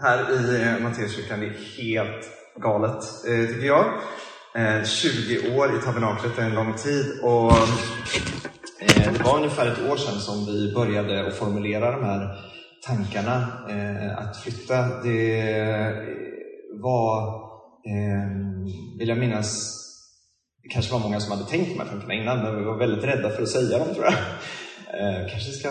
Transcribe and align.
här 0.00 0.32
i 0.32 0.62
eh, 0.62 0.82
Matteuskyrkan. 0.82 1.40
Det 1.40 1.46
är 1.46 1.82
helt 1.82 2.26
galet, 2.56 3.02
eh, 3.28 3.46
tycker 3.48 3.66
jag. 3.66 3.86
Eh, 4.54 4.84
20 4.84 5.56
år 5.58 5.76
i 5.76 5.80
tabernaklet 5.80 6.38
är 6.38 6.42
en 6.42 6.54
lång 6.54 6.74
tid 6.74 7.20
och 7.22 7.52
det 9.14 9.24
var 9.24 9.36
ungefär 9.36 9.66
ett 9.66 9.90
år 9.90 9.96
sedan 9.96 10.20
som 10.20 10.46
vi 10.46 10.74
började 10.74 11.26
att 11.26 11.34
formulera 11.34 11.90
de 11.90 12.04
här 12.04 12.38
tankarna 12.86 13.48
att 14.18 14.36
flytta. 14.36 15.02
Det 15.02 15.42
var, 16.82 17.40
vill 18.98 19.08
jag 19.08 19.18
minnas, 19.18 19.72
det 20.62 20.68
kanske 20.68 20.92
var 20.92 21.00
många 21.00 21.20
som 21.20 21.32
hade 21.32 21.50
tänkt 21.50 21.68
de 21.68 21.78
här 21.78 21.90
tankarna 21.90 22.14
innan, 22.14 22.42
men 22.42 22.58
vi 22.58 22.64
var 22.64 22.78
väldigt 22.78 23.04
rädda 23.04 23.30
för 23.30 23.42
att 23.42 23.48
säga 23.48 23.78
dem 23.78 23.94
tror 23.94 24.04
jag. 24.04 24.14
Kanske 25.30 25.50
ska 25.50 25.70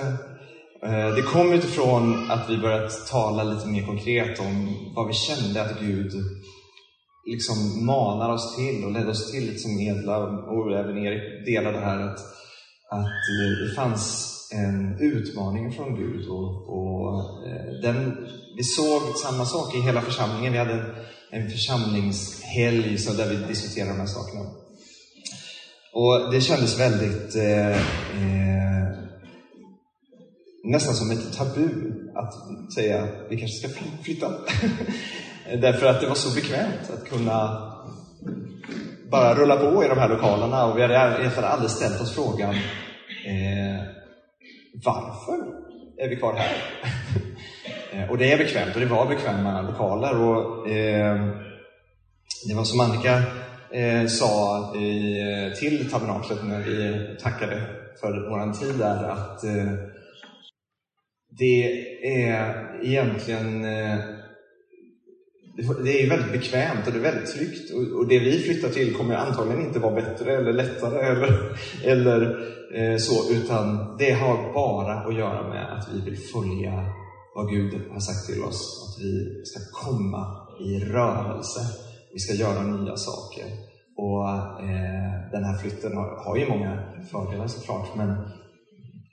Eh, 0.85 1.15
det 1.15 1.21
kom 1.21 1.53
utifrån 1.53 2.31
att 2.31 2.49
vi 2.49 2.57
börjat 2.57 3.07
tala 3.07 3.43
lite 3.43 3.67
mer 3.67 3.85
konkret 3.85 4.39
om 4.39 4.77
vad 4.95 5.07
vi 5.07 5.13
kände 5.13 5.61
att 5.61 5.79
Gud 5.79 6.11
liksom 7.25 7.85
manar 7.85 8.33
oss 8.33 8.55
till 8.55 8.83
och 8.83 8.91
ledde 8.91 9.09
oss 9.09 9.31
till 9.31 9.45
lite 9.45 9.59
som 9.59 9.79
Edla 9.79 10.17
och 10.27 10.79
även 10.79 10.97
Erik 10.97 11.45
delade 11.45 11.79
här 11.79 11.99
att, 11.99 12.19
att 12.91 13.11
det 13.67 13.75
fanns 13.75 14.31
en 14.53 14.99
utmaning 14.99 15.71
från 15.71 15.95
Gud 15.95 16.27
och, 16.29 16.69
och 16.69 17.47
eh, 17.47 17.81
den, 17.81 18.27
vi 18.57 18.63
såg 18.63 19.01
samma 19.15 19.45
sak 19.45 19.75
i 19.75 19.79
hela 19.79 20.01
församlingen. 20.01 20.53
Vi 20.53 20.59
hade 20.59 20.73
en, 20.73 20.85
en 21.31 21.49
församlingshelg 21.49 22.97
så 22.97 23.13
där 23.13 23.29
vi 23.29 23.35
diskuterade 23.35 23.91
de 23.91 23.99
här 23.99 24.07
sakerna. 24.07 24.45
Och 25.93 26.31
det 26.31 26.41
kändes 26.41 26.79
väldigt 26.79 27.35
eh, 27.35 27.77
eh, 28.21 29.04
nästan 30.65 30.95
som 30.95 31.11
ett 31.11 31.37
tabu 31.37 31.69
att 32.15 32.33
säga 32.73 33.03
att 33.03 33.09
vi 33.29 33.37
kanske 33.37 33.67
ska 33.67 33.79
flytta. 34.03 34.31
Därför 35.61 35.85
att 35.85 36.01
det 36.01 36.07
var 36.07 36.15
så 36.15 36.35
bekvämt 36.35 36.89
att 36.93 37.09
kunna 37.09 37.61
bara 39.11 39.35
rulla 39.35 39.57
på 39.57 39.83
i 39.83 39.87
de 39.87 39.97
här 39.97 40.09
lokalerna 40.09 40.65
och 40.65 40.77
vi 40.77 40.81
hade 40.81 40.93
egentligen 40.93 41.49
aldrig 41.49 41.71
ställt 41.71 42.01
oss 42.01 42.15
frågan 42.15 42.55
eh, 43.25 43.81
varför 44.85 45.37
är 45.97 46.09
vi 46.09 46.15
kvar 46.15 46.33
här? 46.33 46.55
och 48.09 48.17
det 48.17 48.31
är 48.31 48.37
bekvämt 48.37 48.75
och 48.75 48.81
det 48.81 48.85
var 48.85 49.05
bekväma 49.05 49.61
lokaler 49.61 50.21
och 50.21 50.69
eh, 50.69 51.29
det 52.47 52.55
var 52.55 52.63
som 52.63 52.79
Annika 52.79 53.23
eh, 53.71 54.07
sa 54.07 54.73
i, 54.75 55.19
eh, 55.21 55.53
till 55.53 55.91
tabernaklet 55.91 56.39
när 56.43 56.59
vi 56.59 57.07
tackade 57.21 57.61
för 57.99 58.29
vår 58.29 58.53
tid 58.53 58.79
där 58.79 59.03
att 59.03 59.43
eh, 59.43 59.94
det 61.37 61.85
är 62.27 62.79
egentligen 62.83 63.65
eh, 63.65 63.99
det 65.83 66.03
är 66.03 66.09
väldigt 66.09 66.31
bekvämt 66.31 66.87
och 66.87 66.93
det 66.93 66.99
är 66.99 67.11
väldigt 67.11 67.33
tryggt. 67.33 67.71
Och 67.97 68.07
det 68.07 68.19
vi 68.19 68.39
flyttar 68.39 68.69
till 68.69 68.93
kommer 68.93 69.15
antagligen 69.15 69.65
inte 69.65 69.79
vara 69.79 69.95
bättre 69.95 70.37
eller 70.37 70.53
lättare 70.53 70.99
eller, 70.99 71.57
eller 71.83 72.21
eh, 72.73 72.97
så, 72.97 73.33
utan 73.33 73.97
det 73.97 74.11
har 74.11 74.53
bara 74.53 74.93
att 74.93 75.15
göra 75.15 75.49
med 75.49 75.77
att 75.77 75.87
vi 75.93 76.09
vill 76.09 76.17
följa 76.17 76.85
vad 77.35 77.49
Gud 77.49 77.81
har 77.91 77.99
sagt 77.99 78.25
till 78.25 78.43
oss. 78.43 78.83
Att 78.83 79.03
vi 79.03 79.41
ska 79.45 79.59
komma 79.85 80.47
i 80.59 80.79
rörelse. 80.79 81.59
Vi 82.13 82.19
ska 82.19 82.33
göra 82.33 82.63
nya 82.63 82.95
saker. 82.95 83.45
Och 83.97 84.29
eh, 84.63 85.31
den 85.31 85.43
här 85.43 85.57
flytten 85.57 85.97
har, 85.97 86.25
har 86.25 86.37
ju 86.37 86.49
många 86.49 86.79
fördelar 87.11 87.47
såklart, 87.47 87.95
men 87.95 88.15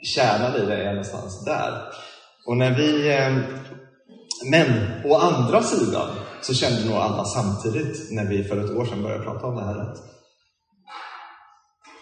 kärnan 0.03 0.63
i 0.63 0.67
det 0.67 0.77
är 0.77 0.91
någonstans 0.91 1.45
där. 1.45 1.83
Och 2.47 2.57
när 2.57 2.77
vi, 2.77 3.13
ehm, 3.13 3.43
men 4.51 4.69
å 5.05 5.15
andra 5.15 5.63
sidan 5.63 6.09
så 6.43 6.55
kände 6.55 6.85
nog 6.85 6.95
alla 6.95 7.25
samtidigt 7.25 8.11
när 8.11 8.25
vi 8.25 8.45
för 8.45 8.65
ett 8.65 8.77
år 8.77 8.85
sedan 8.85 9.03
började 9.03 9.25
prata 9.25 9.47
om 9.47 9.57
det 9.57 9.65
här 9.65 9.79
att 9.79 9.99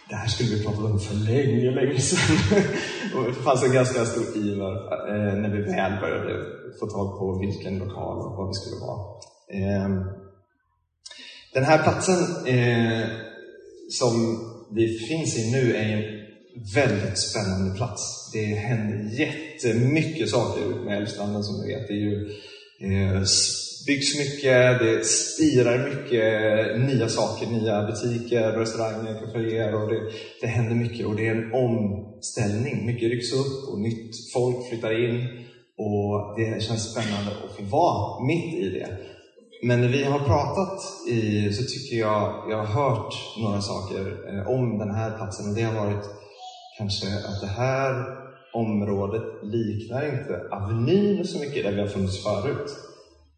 det 0.08 0.16
här 0.16 0.28
skulle 0.28 0.56
vi 0.56 0.64
prata 0.64 0.84
om 0.84 0.98
för 0.98 1.14
länge, 1.14 1.70
länge 1.70 2.00
sedan. 2.00 2.36
och 3.14 3.24
det 3.24 3.32
fanns 3.32 3.62
en 3.62 3.72
ganska 3.72 4.04
stor 4.04 4.36
iver 4.36 4.72
eh, 5.08 5.34
när 5.36 5.50
vi 5.50 5.62
väl 5.62 6.00
började 6.00 6.44
få 6.80 6.86
tag 6.86 7.18
på 7.18 7.38
vilken 7.38 7.78
lokal 7.78 8.18
och 8.18 8.36
vad 8.36 8.48
vi 8.48 8.54
skulle 8.54 8.80
vara. 8.86 9.00
Eh, 9.52 9.88
den 11.54 11.64
här 11.64 11.82
platsen 11.82 12.46
eh, 12.46 13.08
som 13.90 14.12
vi 14.74 14.98
finns 14.98 15.38
i 15.38 15.52
nu 15.52 15.76
är 15.76 16.19
väldigt 16.74 17.18
spännande 17.18 17.76
plats. 17.76 18.30
Det 18.32 18.44
händer 18.44 19.18
jättemycket 19.18 20.30
saker 20.30 20.84
med 20.84 20.96
Älvstranden 20.96 21.44
som 21.44 21.60
ni 21.60 21.74
vet. 21.74 21.88
Det 21.88 21.94
är 21.94 21.96
ju, 21.96 22.30
eh, 22.80 23.22
byggs 23.86 24.18
mycket, 24.18 24.78
det 24.78 25.04
spirar 25.04 25.88
mycket 25.88 26.80
nya 26.88 27.08
saker, 27.08 27.46
nya 27.46 27.86
butiker, 27.86 28.52
restauranger, 28.52 29.14
kaféer 29.14 29.74
och 29.74 29.88
det, 29.88 30.00
det 30.40 30.46
händer 30.46 30.74
mycket 30.74 31.06
och 31.06 31.16
det 31.16 31.26
är 31.26 31.34
en 31.34 31.52
omställning. 31.52 32.86
Mycket 32.86 33.10
rycks 33.10 33.32
upp 33.32 33.68
och 33.72 33.80
nytt 33.80 34.32
folk 34.32 34.68
flyttar 34.68 35.04
in 35.04 35.28
och 35.78 36.38
det 36.38 36.62
känns 36.62 36.92
spännande 36.92 37.30
att 37.30 37.56
få 37.56 37.62
vara 37.62 38.24
mitt 38.26 38.54
i 38.54 38.68
det. 38.68 38.98
Men 39.62 39.80
när 39.80 39.88
vi 39.88 40.04
har 40.04 40.18
pratat 40.18 41.08
i, 41.08 41.52
så 41.52 41.62
tycker 41.62 41.96
jag, 41.96 42.46
jag 42.50 42.56
har 42.56 42.84
hört 42.84 43.14
några 43.42 43.60
saker 43.60 44.16
eh, 44.28 44.48
om 44.48 44.78
den 44.78 44.90
här 44.90 45.16
platsen 45.16 45.48
och 45.48 45.54
det 45.54 45.62
har 45.62 45.86
varit 45.86 46.04
kanske 46.80 47.06
att 47.06 47.40
det 47.40 47.46
här 47.46 47.92
området 48.52 49.22
liknar 49.42 50.02
inte 50.14 50.34
Avenyn 50.50 51.24
så 51.24 51.38
mycket 51.38 51.64
där 51.64 51.72
vi 51.72 51.80
har 51.80 51.86
funnits 51.86 52.22
förut. 52.22 52.70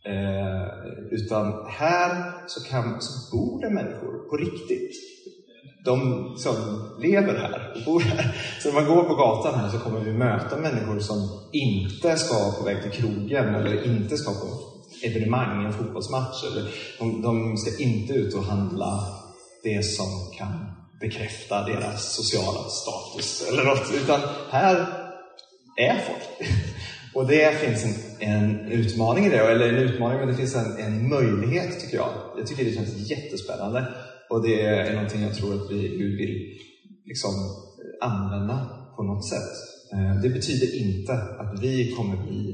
Eh, 0.05 0.65
utan 1.11 1.67
här 1.69 2.33
så, 2.47 2.61
kan, 2.71 3.01
så 3.01 3.37
bor 3.37 3.61
det 3.61 3.71
människor 3.71 4.29
på 4.31 4.37
riktigt. 4.37 4.93
De 5.85 5.99
som 6.37 6.55
lever 6.99 7.35
här 7.35 7.73
och 7.75 7.85
bor 7.85 8.01
här. 8.01 8.37
Så 8.61 8.69
när 8.69 8.75
man 8.75 8.97
går 8.97 9.03
på 9.03 9.15
gatan 9.15 9.61
här 9.61 9.69
så 9.69 9.79
kommer 9.79 10.01
vi 10.01 10.13
möta 10.13 10.57
människor 10.57 10.99
som 10.99 11.19
inte 11.53 12.17
ska 12.17 12.53
på 12.59 12.65
väg 12.65 12.83
till 12.83 12.91
krogen 12.91 13.55
eller 13.55 13.87
inte 13.87 14.17
ska 14.17 14.31
på 14.31 14.49
evenemang, 15.05 15.65
en 15.65 15.73
fotbollsmatch. 15.73 16.45
Eller 16.51 16.71
de, 16.99 17.23
de 17.23 17.57
ska 17.57 17.83
inte 17.83 18.13
ut 18.13 18.35
och 18.35 18.45
handla 18.45 18.93
det 19.63 19.83
som 19.83 20.07
kan 20.39 20.81
bekräfta 21.03 21.65
deras 21.65 22.15
sociala 22.17 22.69
status 22.69 23.49
eller 23.49 23.65
något, 23.65 23.93
utan 24.03 24.21
här 24.51 24.77
är 25.77 25.99
folk. 25.99 26.51
Och 27.15 27.27
det 27.27 27.61
finns 27.61 27.85
en, 27.85 28.29
en 28.29 28.73
utmaning 28.73 29.27
i 29.27 29.29
det, 29.29 29.39
eller 29.39 29.69
en 29.69 29.89
utmaning, 29.89 30.19
men 30.19 30.29
det 30.29 30.35
finns 30.35 30.55
en, 30.55 30.77
en 30.79 31.09
möjlighet 31.09 31.81
tycker 31.81 31.97
jag. 31.97 32.11
Jag 32.39 32.47
tycker 32.47 32.65
det 32.65 32.75
känns 32.75 33.11
jättespännande 33.11 33.87
och 34.31 34.43
det 34.43 34.61
är 34.61 34.95
någonting 34.95 35.23
jag 35.23 35.35
tror 35.35 35.55
att 35.55 35.71
vi 35.71 35.89
Gud 35.89 36.17
vill 36.19 36.59
liksom 37.07 37.31
använda 38.01 38.57
på 38.97 39.03
något 39.03 39.29
sätt. 39.29 39.53
Eh, 39.93 40.21
det 40.23 40.29
betyder 40.29 40.69
inte 40.87 41.12
att 41.12 41.62
vi 41.62 41.93
kommer 41.93 42.17
bli 42.17 42.51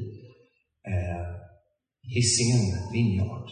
eh, 0.88 1.26
Hisingen 2.02 2.92
Vineyard 2.92 3.50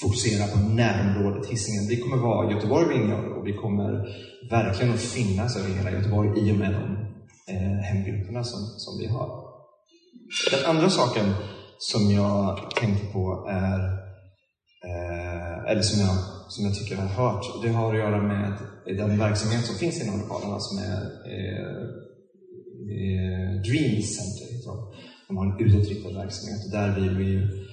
fokusera 0.00 0.46
på 0.46 0.58
närområdet 0.58 1.46
Hisingen. 1.46 1.88
Vi 1.88 2.00
kommer 2.00 2.16
vara 2.16 2.52
Göteborg 2.52 2.88
Vineyard 2.88 3.24
och 3.36 3.46
vi 3.46 3.52
kommer 3.52 3.90
verkligen 4.50 4.94
att 4.94 5.00
finnas 5.00 5.56
över 5.56 5.68
hela 5.68 5.90
Göteborg 5.90 6.28
i 6.40 6.52
och 6.52 6.56
med 6.56 6.72
de 6.72 6.84
eh, 7.52 7.78
hemgrupperna 7.78 8.44
som, 8.44 8.60
som 8.60 8.98
vi 8.98 9.06
har. 9.06 9.50
Den 10.50 10.76
andra 10.76 10.90
saken 10.90 11.34
som 11.78 12.10
jag 12.10 12.70
tänkte 12.80 13.06
på 13.06 13.46
är, 13.50 13.80
eh, 14.88 15.70
eller 15.70 15.82
som 15.82 16.00
jag, 16.00 16.16
som 16.48 16.64
jag 16.64 16.74
tycker 16.74 16.94
jag 16.94 17.02
har 17.02 17.24
hört, 17.24 17.44
det 17.62 17.68
har 17.68 17.92
att 17.92 17.98
göra 17.98 18.22
med 18.22 18.52
den 18.86 19.18
verksamhet 19.18 19.66
som 19.66 19.76
finns 19.76 20.02
inom 20.02 20.20
lokalerna 20.20 20.60
som 20.60 20.78
är 20.78 21.00
eh, 21.34 21.82
eh, 22.96 23.62
Dream 23.62 24.02
Center. 24.02 24.46
De 25.28 25.36
har 25.36 25.46
en 25.46 25.66
utåtriktad 25.66 26.12
verksamhet 26.12 26.70
där 26.72 27.00
vi 27.00 27.08
vill 27.08 27.69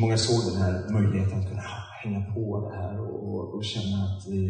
många 0.00 0.16
såg 0.18 0.52
den 0.52 0.62
här 0.62 0.92
möjligheten 0.92 1.38
att 1.38 1.48
kunna 1.48 1.62
hänga 2.02 2.20
på 2.34 2.60
det 2.60 2.76
här 2.76 3.00
och, 3.00 3.18
och, 3.28 3.54
och 3.54 3.64
känna 3.64 3.98
att 4.04 4.26
vi 4.32 4.42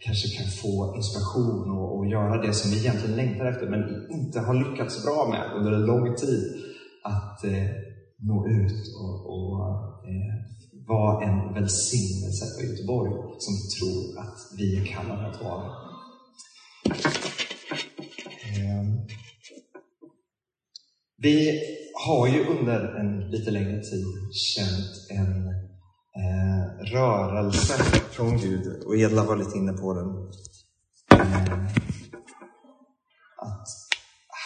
kanske 0.00 0.28
kan 0.36 0.46
få 0.62 0.94
inspiration 0.96 1.70
och, 1.70 1.98
och, 1.98 2.06
göra 2.06 2.42
det 2.42 2.52
som 2.52 2.70
vi 2.70 2.78
egentligen 2.78 3.16
längtar 3.16 3.46
efter 3.46 3.66
men 3.70 4.10
inte 4.10 4.40
har 4.40 4.54
lyckats 4.54 5.04
bra 5.04 5.28
med 5.30 5.56
under 5.56 5.72
en 5.72 5.86
lång 5.86 6.14
tid. 6.14 6.42
Att 7.04 7.44
eh, 7.44 7.68
nå 8.18 8.48
ut 8.48 8.82
och, 9.00 9.18
och 9.34 9.60
eh, 10.08 10.34
vara 10.86 11.24
en 11.24 11.54
välsignelse 11.54 12.44
för 12.54 12.66
Göteborg 12.66 13.12
som 13.38 13.54
tror 13.78 14.18
att 14.18 14.38
vi 14.58 14.80
är 14.80 14.84
kallade 14.84 15.26
att 15.26 15.42
vara. 15.42 15.66
Eh, 18.42 18.84
vi 21.16 21.60
har 22.04 22.26
ju 22.26 22.46
under 22.46 22.94
en 23.00 23.30
lite 23.30 23.50
längre 23.50 23.80
tid 23.80 24.06
känt 24.32 25.10
en 25.10 25.48
eh, 26.16 26.84
rörelse 26.92 27.72
från 28.10 28.38
Gud, 28.38 28.82
och 28.86 28.96
Edla 28.96 29.24
var 29.24 29.36
lite 29.36 29.58
inne 29.58 29.72
på 29.72 29.94
den. 29.94 30.08
Eh, 31.20 31.64
att 33.36 33.68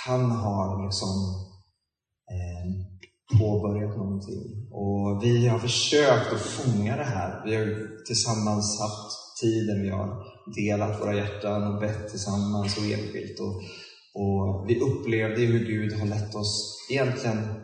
han 0.07 0.31
har 0.31 0.85
liksom 0.87 1.09
eh, 2.31 3.39
påbörjat 3.39 3.97
någonting. 3.97 4.69
Och 4.71 5.25
vi 5.25 5.49
har 5.49 5.59
försökt 5.59 6.33
att 6.33 6.41
fånga 6.41 6.97
det 6.97 7.05
här. 7.05 7.43
Vi 7.45 7.57
har 7.57 8.05
tillsammans 8.07 8.81
haft 8.81 9.41
tiden, 9.41 9.83
vi 9.83 9.89
har 9.89 10.25
delat 10.57 11.01
våra 11.01 11.15
hjärtan 11.15 11.75
och 11.75 11.81
bett 11.81 12.11
tillsammans 12.11 12.77
och 12.77 12.85
enskilt. 12.85 13.41
Och, 13.41 13.63
och 14.23 14.69
vi 14.69 14.81
upplevde 14.81 15.41
hur 15.41 15.67
Gud 15.67 15.93
har 15.93 16.07
lett 16.07 16.35
oss 16.35 16.80
egentligen 16.91 17.55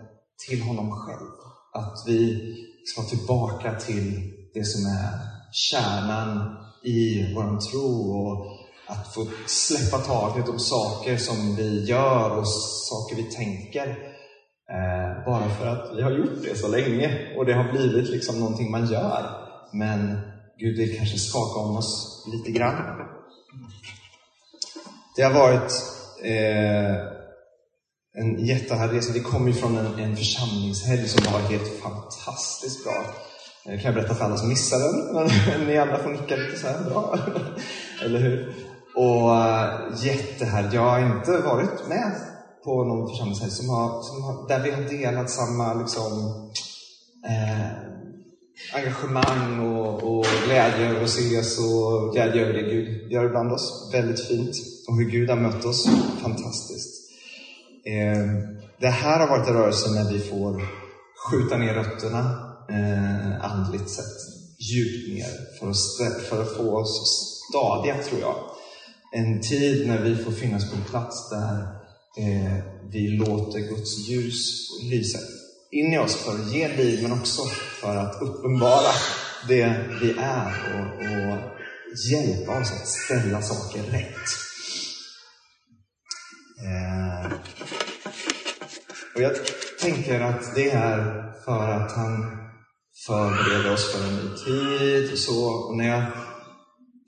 till 0.49 0.63
honom 0.63 0.91
själv. 0.91 1.31
Att 1.73 2.05
vi 2.07 2.55
ska 2.85 3.03
tillbaka 3.03 3.81
till 3.81 4.33
det 4.55 4.65
som 4.65 4.87
är 4.87 5.09
kärnan 5.53 6.57
i 6.85 7.35
vår 7.35 7.71
tro 7.71 8.13
och 8.17 8.67
att 8.87 9.15
få 9.15 9.27
släppa 9.47 9.99
taget 9.99 10.49
om 10.49 10.59
saker 10.59 11.17
som 11.17 11.57
vi 11.57 11.85
gör 11.85 12.39
och 12.39 12.49
saker 12.89 13.17
vi 13.17 13.23
tänker. 13.23 13.89
Eh, 14.71 15.25
bara 15.25 15.49
för 15.49 15.67
att 15.67 15.97
vi 15.97 16.03
har 16.03 16.11
gjort 16.11 16.43
det 16.43 16.59
så 16.59 16.69
länge 16.69 17.35
och 17.37 17.47
det 17.47 17.55
har 17.55 17.73
blivit 17.73 18.11
liksom 18.11 18.41
någonting 18.41 18.71
man 18.71 18.87
gör. 18.87 19.31
Men 19.73 20.19
Gud 20.59 20.79
vill 20.79 20.97
kanske 20.97 21.19
skaka 21.19 21.61
om 21.61 21.77
oss 21.77 22.25
lite 22.33 22.59
grann. 22.59 23.09
Det 25.17 25.23
har 25.23 25.33
varit 25.35 25.73
eh, 26.23 27.16
en 28.17 28.47
jättehärlig 28.47 28.99
resa. 28.99 29.13
Vi 29.13 29.21
kom 29.21 29.49
ju 29.49 29.55
från 29.55 29.79
en, 29.79 29.99
en 29.99 30.17
församlingshelg 30.17 31.09
som 31.09 31.33
var 31.33 31.41
helt 31.41 31.83
fantastiskt 31.83 32.85
bra. 32.85 33.05
Det 33.65 33.77
kan 33.77 33.85
jag 33.85 33.95
berätta 33.95 34.15
för 34.15 34.25
alla 34.25 34.37
som 34.37 34.49
missade 34.49 34.85
den, 34.85 35.15
men 35.15 35.67
ni 35.67 35.79
andra 35.79 35.99
får 35.99 36.11
nicka 36.11 36.37
lite 36.37 36.59
så 36.59 36.67
här 36.67 36.91
bra. 36.91 37.19
Eller 38.05 38.19
hur? 38.19 38.55
Och 38.95 39.37
eh, 39.37 40.05
jättehärligt. 40.05 40.75
Jag 40.75 40.83
har 40.83 41.01
inte 41.01 41.39
varit 41.39 41.89
med 41.89 42.13
på 42.65 42.85
någon 42.85 43.09
församlingshelg 43.09 43.51
som 43.51 43.69
har, 43.69 44.03
som 44.03 44.23
har, 44.23 44.49
där 44.49 44.61
vi 44.61 44.71
har 44.71 44.83
delat 44.83 45.31
samma 45.31 45.75
liksom, 45.75 46.13
eh, 47.27 47.67
engagemang 48.75 49.61
och, 49.61 50.19
och 50.19 50.27
glädje 50.47 50.91
över 50.91 51.03
att 51.03 51.09
ses 51.09 51.59
och 51.59 52.13
glädje 52.13 52.43
över 52.43 52.53
det 52.53 52.63
Gud 52.63 53.13
gör 53.13 53.25
ibland 53.25 53.53
oss. 53.53 53.91
Väldigt 53.93 54.27
fint. 54.29 54.57
Och 54.89 54.97
hur 54.97 55.11
Gud 55.11 55.31
har 55.31 55.37
mött 55.37 55.65
oss. 55.65 55.89
Fantastiskt. 56.23 57.06
Eh, 57.87 58.27
det 58.81 58.89
här 58.89 59.21
har 59.21 59.29
varit 59.29 59.49
en 59.49 59.55
rörelse 59.55 59.91
när 59.91 60.13
vi 60.13 60.19
får 60.19 60.63
skjuta 61.31 61.57
ner 61.57 61.75
rötterna 61.75 62.21
eh, 62.71 63.45
andligt 63.45 63.91
sett 63.91 64.37
djupt 64.59 65.15
ner 65.15 65.59
för 65.59 65.71
att, 65.71 66.23
för 66.29 66.43
att 66.43 66.57
få 66.57 66.77
oss 66.77 67.03
stadiga, 67.51 68.03
tror 68.03 68.21
jag. 68.21 68.37
En 69.13 69.41
tid 69.41 69.89
när 69.89 70.03
vi 70.03 70.17
får 70.17 70.33
finnas 70.33 70.71
på 70.71 70.77
en 70.77 70.83
plats 70.83 71.31
där 71.31 71.63
eh, 72.19 72.57
vi 72.93 73.09
låter 73.09 73.59
Guds 73.59 74.09
ljus 74.09 74.69
lysa 74.91 75.19
in 75.71 75.93
i 75.93 75.99
oss 75.99 76.17
för 76.17 76.35
att 76.35 76.53
ge 76.53 76.69
liv, 76.69 77.03
men 77.03 77.13
också 77.13 77.43
för 77.81 77.97
att 77.97 78.23
uppenbara 78.23 78.93
det 79.49 79.77
vi 80.03 80.15
är 80.19 80.53
och, 80.75 80.97
och 81.05 81.39
hjälpa 82.11 82.61
oss 82.61 82.73
att 82.73 82.89
ställa 82.89 83.43
saker 83.43 83.83
rätt. 83.83 84.29
Eh, 86.65 87.06
och 89.17 89.23
jag 89.23 89.33
tänker 89.81 90.21
att 90.21 90.55
det 90.55 90.71
är 90.71 91.23
för 91.45 91.69
att 91.69 91.93
han 91.93 92.27
förbereder 93.07 93.73
oss 93.73 93.93
för 93.93 94.09
en 94.09 94.17
ny 94.17 94.37
tid 94.37 95.13
och 95.13 95.19
så. 95.19 95.49
Och 95.49 95.77
när 95.77 95.89
jag 95.89 96.03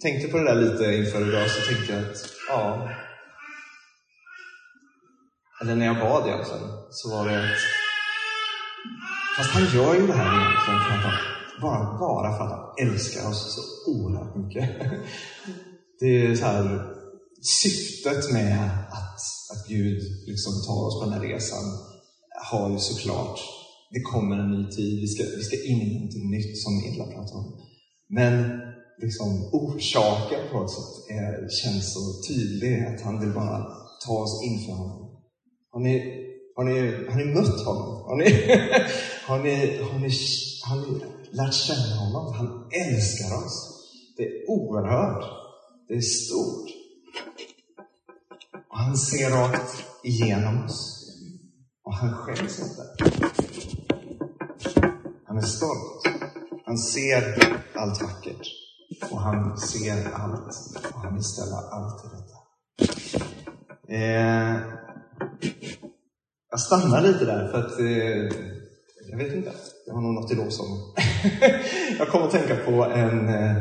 tänkte 0.02 0.28
på 0.28 0.38
det 0.38 0.44
där 0.44 0.55
lite 0.55 0.84
inför 0.84 1.28
idag 1.28 1.50
så 1.50 1.72
tänkte 1.72 1.93
jag 1.93 2.02
att, 2.02 2.16
ja. 2.49 2.90
Eller 5.60 5.75
när 5.75 5.87
jag 5.87 5.96
bad 5.96 6.26
egentligen, 6.28 6.69
så 6.90 7.10
var 7.10 7.28
det 7.28 7.38
att 7.38 7.58
Fast 9.37 9.50
han 9.50 9.64
gör 9.75 9.94
ju 9.94 10.06
det 10.06 10.12
här 10.12 10.40
egentligen 10.40 10.81
för 10.81 10.94
att 10.94 11.05
han, 11.05 11.12
bara, 11.60 11.99
bara 11.99 12.37
för 12.37 12.44
att 12.44 12.50
han 12.50 12.88
älskar 12.88 13.28
oss 13.28 13.55
så 13.55 13.90
oerhört 13.90 14.37
mycket. 14.37 14.70
Det 16.00 16.26
är 16.26 16.34
så 16.34 16.44
här, 16.44 16.93
syftet 17.62 18.32
med 18.32 18.70
att, 18.90 19.20
att 19.52 19.69
Gud 19.69 20.02
liksom 20.26 20.52
tar 20.66 20.87
oss 20.87 21.00
på 21.00 21.05
den 21.05 21.14
här 21.14 21.20
resan 21.20 21.88
har 22.40 22.70
ju 22.70 22.79
såklart 22.79 23.40
det 23.90 24.00
kommer 24.00 24.37
en 24.37 24.50
ny 24.50 24.70
tid, 24.70 25.00
vi 25.00 25.06
ska, 25.06 25.23
vi 25.37 25.43
ska 25.43 25.56
in 25.64 25.82
i 25.82 25.94
någonting 25.94 26.31
nytt 26.31 26.58
som 26.58 26.73
Edla 26.85 27.05
pratar 27.05 27.37
om. 27.37 27.61
Men 28.08 28.61
liksom, 29.02 29.50
orsaken 29.52 30.40
på 30.50 30.58
något 30.58 30.73
sätt 30.73 31.11
är, 31.11 31.49
känns 31.62 31.94
så 31.94 32.00
tydlig, 32.29 32.85
att 32.85 33.00
han 33.00 33.20
vill 33.20 33.32
bara 33.32 33.67
ta 34.06 34.12
oss 34.12 34.43
inför 34.44 34.73
honom. 34.73 35.11
Har 35.70 35.81
ni, 35.81 35.94
har 36.56 36.64
ni, 36.64 36.79
har 37.11 37.17
ni 37.17 37.25
mött 37.25 37.61
honom? 37.64 38.02
Har 38.08 38.17
ni, 38.17 38.25
har, 39.26 39.38
ni, 39.38 39.79
har, 39.79 39.99
ni, 39.99 40.11
har 40.62 40.76
ni 40.76 41.00
lärt 41.31 41.55
känna 41.55 41.96
honom? 41.96 42.34
Han 42.34 42.70
älskar 42.73 43.37
oss. 43.44 43.56
Det 44.17 44.23
är 44.23 44.50
oerhört. 44.50 45.25
Det 45.88 45.94
är 45.94 46.00
stort. 46.00 46.69
Och 48.70 48.79
han 48.79 48.96
ser 48.96 49.31
rakt 49.31 49.84
igenom 50.05 50.64
oss. 50.64 50.98
Och 51.88 51.94
han 51.94 52.14
skäms 52.14 52.61
inte. 52.61 52.82
Han 55.26 55.37
är 55.37 55.43
stolt. 55.43 56.02
Han 56.64 56.79
ser 56.79 57.23
allt 57.75 58.02
vackert. 58.02 58.49
Och 59.11 59.20
han 59.20 59.58
ser 59.58 60.12
allt. 60.12 60.76
Och 60.94 61.00
han 61.00 61.14
vill 61.14 61.25
ställa 61.25 61.56
allt 61.56 61.99
till 62.00 62.11
rätta. 62.11 62.38
Eh, 63.88 64.61
jag 66.50 66.61
stannar 66.61 67.02
lite 67.02 67.25
där 67.25 67.49
för 67.49 67.58
att 67.58 67.81
eh, 67.81 68.38
jag 69.11 69.19
vet 69.19 69.34
inte. 69.34 69.52
Det 69.87 69.93
var 69.93 70.00
nog 70.00 70.14
något 70.14 70.32
i 70.32 70.34
lovsången. 70.34 70.79
jag 71.99 72.08
kom 72.08 72.23
att 72.23 72.31
tänka 72.31 72.56
på 72.56 72.84
en... 72.84 73.29
Eh, 73.29 73.56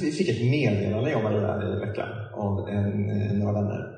vi 0.00 0.12
fick 0.12 0.28
ett 0.28 0.50
meddelande, 0.50 1.10
jag 1.10 1.22
var 1.22 1.30
där 1.30 1.76
i 1.76 1.86
veckan, 1.86 2.08
av 2.34 2.68
en, 2.68 3.10
eh, 3.10 3.32
några 3.32 3.52
vänner. 3.52 3.96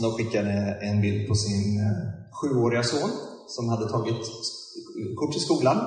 De 0.00 0.12
skickade 0.12 0.78
en 0.82 1.00
bild 1.00 1.28
på 1.28 1.34
sin 1.34 1.80
eh, 1.80 2.23
sjuåriga 2.40 2.82
son 2.82 3.10
som 3.46 3.68
hade 3.68 3.88
tagit 3.88 4.24
kort 5.16 5.36
i 5.36 5.40
skolan. 5.40 5.76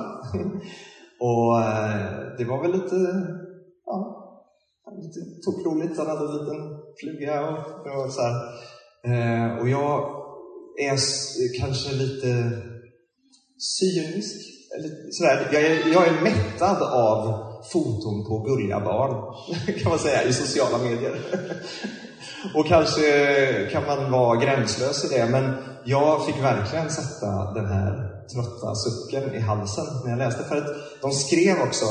och 1.20 1.60
eh, 1.60 2.36
det 2.38 2.44
var 2.44 2.62
väl 2.62 2.72
lite, 2.72 2.96
ja, 3.86 3.98
lite 5.02 5.20
tokroligt. 5.44 5.98
Han 5.98 6.06
hade 6.06 6.24
en 6.24 6.38
liten 6.38 6.60
fluga 7.00 7.48
och, 7.48 8.04
och 8.04 8.12
så 8.12 8.22
här. 8.22 8.34
Eh, 9.08 9.58
och 9.60 9.68
jag 9.68 10.18
är 10.78 10.98
kanske 11.60 11.92
lite 11.92 12.50
cynisk. 13.58 14.36
Eller 14.76 15.12
sådär. 15.12 15.48
Jag, 15.52 15.62
är, 15.62 15.92
jag 15.92 16.08
är 16.08 16.22
mättad 16.22 16.82
av 16.82 17.48
foton 17.72 18.24
på 18.28 18.38
gulliga 18.38 18.80
barn, 18.80 19.34
kan 19.82 19.90
man 19.90 19.98
säga, 19.98 20.24
i 20.24 20.32
sociala 20.32 20.78
medier. 20.78 21.20
Och 22.54 22.66
kanske 22.66 23.68
kan 23.72 23.86
man 23.86 24.10
vara 24.10 24.40
gränslös 24.40 25.04
i 25.04 25.18
det, 25.18 25.26
men 25.26 25.54
jag 25.84 26.26
fick 26.26 26.42
verkligen 26.42 26.90
sätta 26.90 27.52
den 27.54 27.66
här 27.66 28.18
trötta 28.32 28.74
sucken 28.74 29.34
i 29.34 29.38
halsen 29.38 29.86
när 30.04 30.10
jag 30.10 30.18
läste. 30.18 30.44
För 30.44 30.56
att 30.56 31.00
de 31.02 31.12
skrev 31.12 31.60
också 31.60 31.86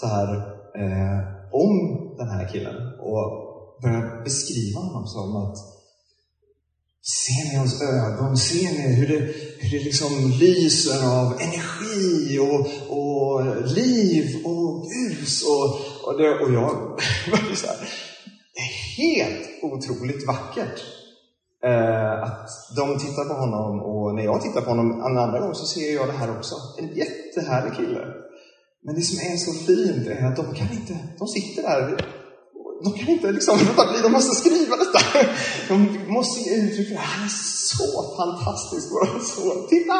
så 0.00 0.06
här 0.06 0.34
eh, 0.82 1.18
om 1.52 1.74
den 2.18 2.28
här 2.28 2.48
killen 2.52 2.76
och 3.00 3.48
började 3.82 4.22
beskriva 4.24 4.80
honom 4.80 5.06
som 5.06 5.36
att 5.36 5.56
Ser 7.02 7.50
ni 7.50 7.56
hans 7.56 7.82
ögon? 7.82 8.36
Ser 8.36 8.70
ni 8.70 8.94
hur 8.94 9.06
det, 9.06 9.32
hur 9.58 9.78
det 9.78 9.84
liksom 9.84 10.30
lyser 10.40 11.06
av 11.06 11.40
energi 11.40 12.38
och, 12.38 12.60
och 12.98 13.66
liv 13.66 14.46
och 14.46 14.86
ljus? 14.92 15.42
Och, 15.42 15.64
och, 16.08 16.18
det, 16.18 16.30
och 16.30 16.52
jag 16.52 16.72
var 17.30 17.54
så 17.54 17.66
här, 17.66 17.88
det 18.54 18.60
är 18.60 18.74
helt 18.96 19.48
otroligt 19.62 20.26
vackert. 20.26 20.80
Eh, 21.64 22.22
att 22.22 22.48
de 22.76 22.98
tittar 22.98 23.24
på 23.24 23.34
honom 23.34 23.80
och 23.80 24.14
när 24.14 24.24
jag 24.24 24.42
tittar 24.42 24.60
på 24.60 24.70
honom 24.70 24.92
en 24.92 25.18
andra 25.18 25.40
gång 25.40 25.54
så 25.54 25.66
ser 25.66 25.94
jag 25.94 26.06
det 26.08 26.12
här 26.12 26.30
också. 26.38 26.54
En 26.78 26.88
jättehärlig 26.96 27.76
kille. 27.76 28.00
Men 28.84 28.94
det 28.94 29.02
som 29.02 29.32
är 29.32 29.36
så 29.36 29.52
fint 29.52 30.06
är 30.06 30.26
att 30.26 30.36
de 30.36 30.54
kan 30.54 30.72
inte, 30.72 30.98
de 31.18 31.28
sitter 31.28 31.62
där 31.62 31.98
de 32.84 32.92
kan 32.92 33.08
inte 33.08 33.32
liksom 33.32 33.58
låta 33.68 33.92
bli, 33.92 34.02
de 34.02 34.12
måste 34.12 34.34
skriva 34.34 34.76
detta. 34.76 35.28
De 35.68 36.12
måste 36.12 36.50
ge 36.50 36.56
uttryck 36.56 36.88
för 36.88 36.94
det. 36.94 37.00
Han 37.00 37.24
är 37.24 37.28
så 37.74 38.16
fantastisk, 38.16 38.88
vår 38.92 39.20
son. 39.20 39.66
Titta! 39.68 39.94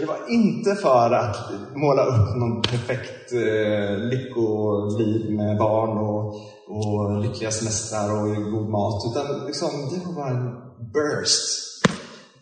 det 0.00 0.06
var 0.06 0.18
inte 0.28 0.74
för 0.74 1.10
att 1.10 1.36
måla 1.74 2.04
upp 2.04 2.36
någon 2.36 2.62
perfekt 2.62 3.32
eh, 3.32 3.98
lyckoliv 3.98 5.32
med 5.36 5.58
barn 5.58 5.98
och, 5.98 6.34
och 6.68 7.20
lyckliga 7.20 7.50
semestrar 7.50 8.12
och 8.12 8.52
god 8.52 8.68
mat, 8.68 9.02
utan 9.10 9.46
liksom, 9.46 9.70
det 9.70 10.06
var 10.06 10.12
bara 10.12 10.30
en 10.30 10.52
burst. 10.92 11.64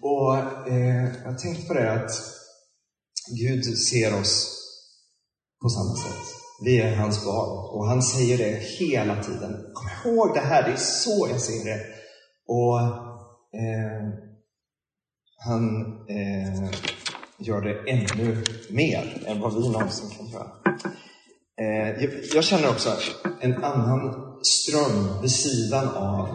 Och 0.01 0.37
eh, 0.69 1.05
jag 1.25 1.39
tänkte 1.39 1.67
på 1.67 1.75
det 1.75 1.93
att 1.93 2.11
Gud 3.41 3.79
ser 3.79 4.21
oss 4.21 4.59
på 5.63 5.69
samma 5.69 5.95
sätt. 5.95 6.27
Vi 6.65 6.81
är 6.81 6.97
hans 6.97 7.25
barn 7.25 7.77
och 7.77 7.87
han 7.87 8.03
säger 8.03 8.39
det 8.39 8.63
hela 8.79 9.23
tiden. 9.23 9.57
Kom 9.75 10.13
ihåg 10.13 10.35
det 10.35 10.41
här, 10.41 10.63
det 10.63 10.73
är 10.73 10.77
så 10.77 11.29
jag 11.31 11.41
ser 11.41 11.65
det. 11.65 11.81
Och 12.47 12.81
eh, 13.61 14.09
han, 15.45 15.87
eh, 16.09 16.71
gör 17.39 17.61
det 17.61 17.91
ännu 17.91 18.45
mer 18.71 19.25
än 19.27 19.41
vad 19.41 19.55
vi 19.55 19.69
någonsin 19.69 20.11
kan 20.11 20.27
göra. 20.27 20.62
Eh, 21.61 22.05
jag 22.35 22.45
känner 22.45 22.69
också 22.69 22.93
en 23.41 23.65
annan 23.65 24.15
ström 24.43 25.21
vid 25.23 25.31
sidan 25.31 25.89
av 25.89 26.27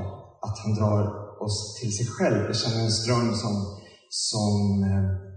att 0.41 0.59
han 0.59 0.75
drar 0.75 1.27
oss 1.43 1.79
till 1.81 1.97
sig 1.97 2.05
själv. 2.05 2.45
Jag 2.45 2.55
känner 2.55 2.83
en 2.83 2.91
ström 2.91 3.35
som, 3.35 3.79
som 4.09 4.83
eh, 4.83 5.27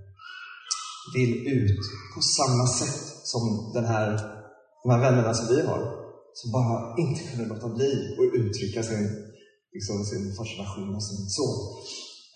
vill 1.14 1.46
ut 1.46 1.80
på 2.14 2.20
samma 2.22 2.66
sätt 2.66 3.00
som 3.24 3.72
den 3.74 3.84
här, 3.84 4.20
de 4.82 4.90
här 4.90 5.00
vännerna 5.00 5.34
som 5.34 5.56
vi 5.56 5.66
har. 5.66 6.00
Som 6.34 6.52
bara 6.52 6.96
inte 6.98 7.22
kunde 7.22 7.54
låta 7.54 7.68
bli 7.68 8.16
att 8.18 8.40
uttrycka 8.40 8.82
sin, 8.82 9.08
liksom 9.74 10.04
sin 10.04 10.34
fascination 10.36 10.94
och 10.94 11.04
sin 11.04 11.26
så. 11.28 11.48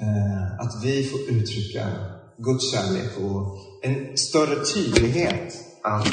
Eh, 0.01 0.61
att 0.61 0.85
vi 0.85 1.05
får 1.05 1.21
uttrycka 1.21 1.89
Guds 2.39 2.73
kärlek 2.73 3.11
och 3.19 3.59
en 3.83 4.17
större 4.17 4.65
tydlighet 4.65 5.55
att 5.83 6.09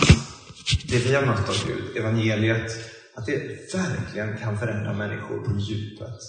det 0.90 0.98
vi 0.98 1.16
har 1.16 1.26
mött 1.26 1.50
av 1.50 1.56
Gud, 1.68 1.98
evangeliet, 1.98 2.72
att 3.16 3.26
det 3.26 3.38
verkligen 3.74 4.38
kan 4.38 4.58
förändra 4.58 4.94
människor 4.94 5.38
på 5.38 5.60
djupet. 5.60 6.20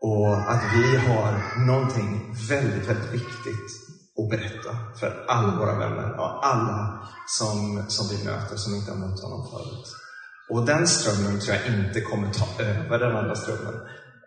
Och 0.00 0.52
att 0.52 0.62
vi 0.74 0.96
har 0.96 1.64
någonting 1.66 2.34
väldigt, 2.48 2.88
väldigt 2.88 3.12
viktigt 3.12 3.68
att 4.18 4.30
berätta 4.30 4.76
för 5.00 5.24
alla 5.28 5.56
våra 5.56 5.78
vänner 5.78 6.20
och 6.20 6.46
alla 6.46 7.08
som, 7.26 7.84
som 7.88 8.16
vi 8.16 8.24
möter 8.24 8.56
som 8.56 8.74
inte 8.74 8.90
har 8.90 8.98
mött 8.98 9.22
honom 9.22 9.50
förut. 9.50 9.86
Och 10.50 10.66
den 10.66 10.86
strömmen 10.86 11.40
tror 11.40 11.56
jag 11.56 11.66
inte 11.74 12.00
kommer 12.00 12.32
ta 12.32 12.62
över 12.62 12.98
den 12.98 13.16
andra 13.16 13.34
strömmen. 13.34 13.74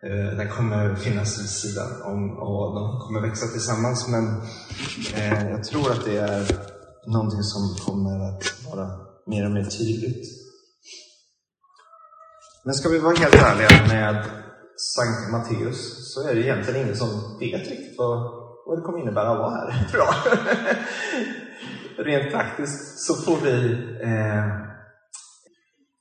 Eh, 0.04 0.38
den 0.38 0.50
kommer 0.50 0.96
finnas 0.96 1.40
vid 1.40 1.50
sidan 1.50 2.02
om 2.02 2.38
och 2.38 2.76
de 2.76 3.00
kommer 3.00 3.22
växa 3.22 3.48
tillsammans. 3.48 4.08
Men 4.08 4.42
eh, 5.16 5.50
jag 5.50 5.64
tror 5.64 5.92
att 5.92 6.06
det 6.06 6.18
är 6.18 6.46
någonting 7.08 7.44
som 7.44 7.76
kommer 7.86 8.30
att 8.30 8.44
vara 8.72 9.05
mer 9.26 9.46
och 9.46 9.52
mer 9.52 9.64
tydligt. 9.64 10.26
Men 12.66 12.74
ska 12.74 12.90
vi 12.90 13.00
vara 13.00 13.16
helt 13.16 13.36
ärliga 13.36 13.88
med 13.88 14.26
Sankt 14.78 15.32
Matteus 15.32 16.14
så 16.14 16.28
är 16.28 16.36
det 16.36 16.42
egentligen 16.42 16.82
ingen 16.82 16.96
som 16.96 17.38
vet 17.40 17.70
riktigt 17.70 17.98
vad, 17.98 18.18
vad 18.66 18.78
det 18.78 18.82
kommer 18.82 19.00
innebära 19.00 19.30
att 19.30 19.38
vara 19.38 19.52
här, 19.52 19.88
tror 19.92 20.04
jag. 20.04 20.16
Rent 22.06 22.32
praktiskt 22.32 23.00
så 23.00 23.14
får 23.16 23.38
vi 23.38 23.74
eh, 24.02 24.46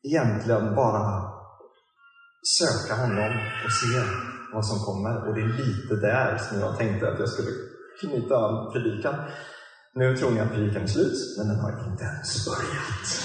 egentligen 0.02 0.74
bara 0.74 1.34
söka 2.58 2.94
honom 2.94 3.32
och 3.64 3.72
se 3.72 4.00
vad 4.52 4.66
som 4.66 4.78
kommer. 4.78 5.28
Och 5.28 5.34
det 5.34 5.40
är 5.40 5.46
lite 5.46 5.94
där 5.94 6.38
som 6.38 6.60
jag 6.60 6.78
tänkte 6.78 7.08
att 7.08 7.18
jag 7.18 7.28
skulle 7.28 7.50
knyta 8.00 8.36
an 8.36 8.72
predikan. 8.72 9.14
Nu 9.96 10.16
tror 10.16 10.30
ni 10.30 10.40
att 10.40 10.52
predikan 10.52 10.82
är 10.82 10.86
slut, 10.86 11.34
men 11.38 11.48
den 11.48 11.56
har 11.56 11.90
inte 11.90 12.04
ens 12.04 12.46
börjat. 12.46 13.24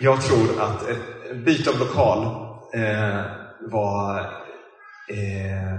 Jag 0.00 0.22
tror 0.22 0.60
att 0.60 0.88
ett 0.88 1.44
byte 1.44 1.70
av 1.70 1.78
lokal 1.78 2.24
eh, 2.74 3.24
var 3.70 4.20
eh, 5.08 5.78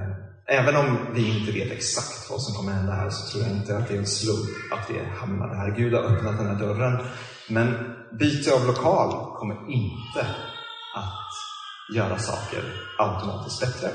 Även 0.51 0.75
om 0.75 0.97
vi 1.13 1.39
inte 1.39 1.51
vet 1.51 1.71
exakt 1.71 2.29
vad 2.29 2.41
som 2.41 2.55
kommer 2.55 2.71
hända 2.71 2.93
här 2.93 3.09
så 3.09 3.31
tror 3.31 3.43
jag 3.43 3.51
inte 3.55 3.77
att 3.77 3.87
det 3.87 3.93
är 3.93 3.97
en 3.97 4.05
slump 4.05 4.73
att 4.73 4.89
vi 4.89 4.99
hamnar 5.19 5.55
här. 5.55 5.75
Gud 5.77 5.93
har 5.93 6.01
öppnat 6.01 6.37
den 6.37 6.47
här 6.47 6.59
dörren. 6.59 7.05
Men 7.49 7.95
byte 8.19 8.53
av 8.53 8.67
lokal 8.67 9.35
kommer 9.35 9.71
inte 9.71 10.21
att 10.95 11.28
göra 11.95 12.17
saker 12.17 12.63
automatiskt 12.97 13.59
bättre. 13.59 13.89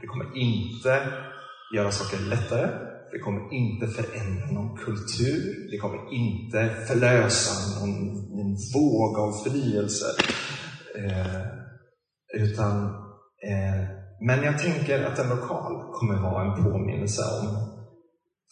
Det 0.00 0.06
kommer 0.06 0.36
inte 0.36 1.08
göra 1.74 1.90
saker 1.90 2.18
lättare. 2.18 2.68
Det 3.12 3.18
kommer 3.18 3.54
inte 3.54 3.86
förändra 3.86 4.46
någon 4.46 4.76
kultur. 4.76 5.70
Det 5.70 5.78
kommer 5.78 6.14
inte 6.14 6.84
förlösa 6.88 7.80
någon, 7.80 8.04
någon 8.36 8.56
våg 8.74 9.18
av 9.18 9.32
förnyelse. 9.44 10.06
Eh, 10.96 11.42
utan 12.34 12.84
eh, 13.48 14.02
men 14.20 14.42
jag 14.42 14.58
tänker 14.58 15.04
att 15.04 15.18
en 15.18 15.28
lokal 15.28 15.92
kommer 15.92 16.22
vara 16.22 16.44
en 16.44 16.64
påminnelse 16.64 17.22
om 17.22 17.72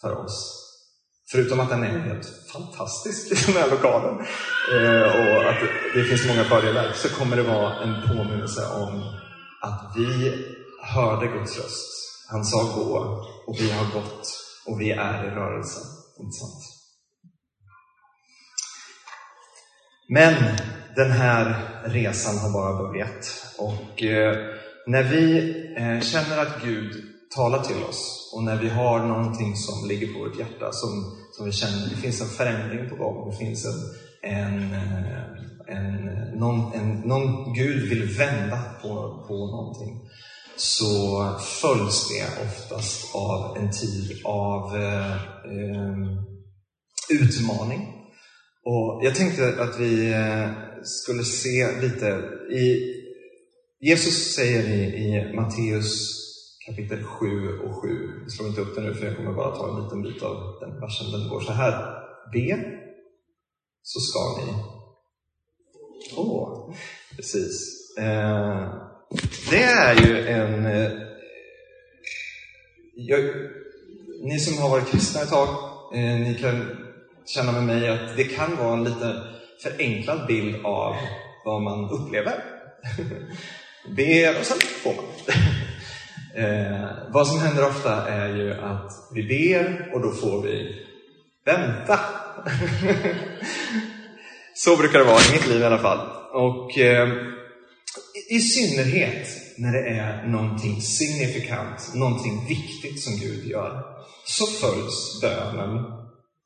för 0.00 0.24
oss. 0.24 0.69
Förutom 1.30 1.60
att 1.60 1.68
den 1.68 1.82
är 1.82 1.98
helt 1.98 2.26
fantastisk, 2.52 3.46
den 3.46 3.56
här 3.56 3.70
lokalen, 3.70 4.26
eh, 4.74 5.02
och 5.02 5.50
att 5.50 5.58
det 5.94 6.04
finns 6.04 6.28
många 6.28 6.44
fördelar, 6.44 6.92
så 6.94 7.08
kommer 7.08 7.36
det 7.36 7.42
vara 7.42 7.74
en 7.74 8.08
påminnelse 8.08 8.66
om 8.66 9.02
att 9.62 9.92
vi 9.96 10.34
hörde 10.82 11.26
Guds 11.26 11.58
röst. 11.58 11.88
Han 12.30 12.44
sa 12.44 12.62
gå, 12.74 12.96
och 13.46 13.56
vi 13.60 13.70
har 13.70 13.84
gått, 13.84 14.28
och 14.66 14.80
vi 14.80 14.90
är 14.90 15.26
i 15.26 15.30
rörelse. 15.30 15.80
Inte 16.20 16.32
sant? 16.32 16.80
Men 20.08 20.34
den 20.96 21.10
här 21.10 21.54
resan 21.84 22.38
har 22.38 22.52
bara 22.52 22.82
börjat. 22.82 23.44
Och 23.58 24.02
eh, 24.02 24.36
när 24.86 25.02
vi 25.02 25.50
eh, 25.76 26.00
känner 26.00 26.38
att 26.38 26.62
Gud 26.62 27.04
talar 27.36 27.62
till 27.62 27.82
oss 27.82 28.32
och 28.34 28.42
när 28.44 28.56
vi 28.56 28.68
har 28.68 28.98
någonting 28.98 29.56
som 29.56 29.88
ligger 29.88 30.12
på 30.12 30.18
vårt 30.18 30.38
hjärta 30.38 30.72
som, 30.72 31.19
som 31.40 31.46
vi 31.46 31.52
känner, 31.52 31.90
det 31.90 31.96
finns 31.96 32.20
en 32.20 32.28
förändring 32.28 32.90
på 32.90 32.96
gång, 32.96 33.30
det 33.30 33.36
finns 33.36 33.64
en, 33.64 33.80
en, 34.22 34.72
eh, 34.72 35.22
en, 35.66 36.04
någon, 36.38 36.72
en, 36.74 37.00
någon 37.00 37.54
Gud 37.54 37.88
vill 37.88 38.18
vända 38.18 38.62
på, 38.82 38.88
på 39.28 39.34
någonting, 39.46 40.10
så 40.56 41.24
följs 41.40 42.08
det 42.08 42.42
oftast 42.44 43.14
av 43.14 43.56
en 43.56 43.70
tid 43.70 44.20
av 44.24 44.76
eh, 44.76 45.12
eh, 45.12 45.96
utmaning. 47.10 47.80
Och 48.64 49.00
jag 49.04 49.14
tänkte 49.14 49.62
att 49.62 49.80
vi 49.80 50.12
eh, 50.12 50.50
skulle 50.82 51.24
se 51.24 51.80
lite 51.80 52.06
i 52.50 52.96
Jesus 53.80 54.34
säger 54.34 54.68
i, 54.68 54.82
i 54.84 55.34
Matteus 55.34 56.20
kapitel 56.70 57.04
7 57.04 57.58
och 57.58 57.82
7, 57.82 57.88
jag 58.22 58.32
slår 58.32 58.48
inte 58.48 58.60
upp 58.60 58.74
det 58.74 58.80
nu 58.80 58.94
för 58.94 59.06
jag 59.06 59.16
kommer 59.16 59.32
bara 59.32 59.56
ta 59.56 59.68
en 59.68 59.84
liten 59.84 60.02
bit 60.02 60.22
av 60.22 60.58
den 60.60 60.80
versen. 60.80 61.12
Den 61.12 61.28
går 61.28 61.40
så 61.40 61.52
här. 61.52 61.72
Be, 62.32 62.64
så 63.82 64.00
ska 64.00 64.18
ni 64.38 64.52
få. 66.14 66.22
Oh, 66.22 66.74
precis. 67.16 67.76
Eh, 67.98 68.74
det 69.50 69.62
är 69.62 70.06
ju 70.06 70.26
en... 70.28 70.66
Eh, 70.66 70.92
jag, 72.94 73.20
ni 74.22 74.38
som 74.38 74.62
har 74.62 74.70
varit 74.70 74.90
kristna 74.90 75.22
ett 75.22 75.30
tag, 75.30 75.48
eh, 75.94 76.20
ni 76.20 76.38
kan 76.40 76.76
känna 77.26 77.52
med 77.52 77.62
mig 77.62 77.88
att 77.88 78.16
det 78.16 78.24
kan 78.24 78.56
vara 78.56 78.72
en 78.72 78.84
lite 78.84 79.22
förenklad 79.62 80.26
bild 80.26 80.64
av 80.64 80.94
vad 81.44 81.62
man 81.62 81.90
upplever. 81.90 82.44
ber 83.96 84.38
och 84.38 84.46
sen 84.46 84.58
får 84.60 84.94
man 84.94 85.04
eh, 86.34 86.88
vad 87.08 87.26
som 87.26 87.40
händer 87.40 87.66
ofta 87.66 88.08
är 88.08 88.36
ju 88.36 88.54
att 88.54 88.92
vi 89.14 89.22
ber 89.22 89.90
och 89.94 90.00
då 90.00 90.10
får 90.10 90.42
vi 90.42 90.86
vänta. 91.44 92.00
Så 94.54 94.76
brukar 94.76 94.98
det 94.98 95.04
vara 95.04 95.20
i 95.20 95.32
mitt 95.32 95.48
liv 95.48 95.60
i 95.60 95.64
alla 95.64 95.78
fall. 95.78 95.98
Och 96.32 96.78
eh, 96.78 97.08
i 98.30 98.40
synnerhet 98.40 99.28
när 99.58 99.72
det 99.72 99.88
är 99.88 100.26
någonting 100.26 100.80
signifikant, 100.80 101.94
någonting 101.94 102.46
viktigt 102.48 103.02
som 103.02 103.16
Gud 103.16 103.44
gör, 103.44 103.84
så 104.26 104.46
följs 104.46 105.20
bönen 105.22 105.84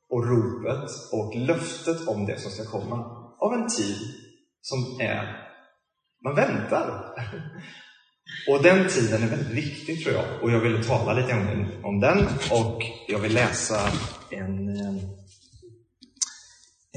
och 0.09 0.27
ropet 0.27 0.89
och 1.11 1.35
löftet 1.35 2.07
om 2.07 2.25
det 2.25 2.39
som 2.39 2.51
ska 2.51 2.65
komma 2.65 2.95
av 3.39 3.53
en 3.53 3.67
tid 3.69 3.97
som 4.61 4.99
är 5.01 5.45
man 6.23 6.35
väntar. 6.35 7.15
Och 8.47 8.63
den 8.63 8.89
tiden 8.89 9.23
är 9.23 9.27
väldigt 9.27 9.53
viktig 9.53 10.03
tror 10.03 10.15
jag. 10.15 10.25
Och 10.41 10.51
jag 10.51 10.59
vill 10.59 10.83
tala 10.83 11.13
lite 11.13 11.33
om, 11.33 11.65
om 11.83 11.99
den 11.99 12.17
och 12.51 12.81
jag 13.07 13.19
vill 13.19 13.33
läsa 13.33 13.79
en, 14.29 14.69
eh, 14.69 14.95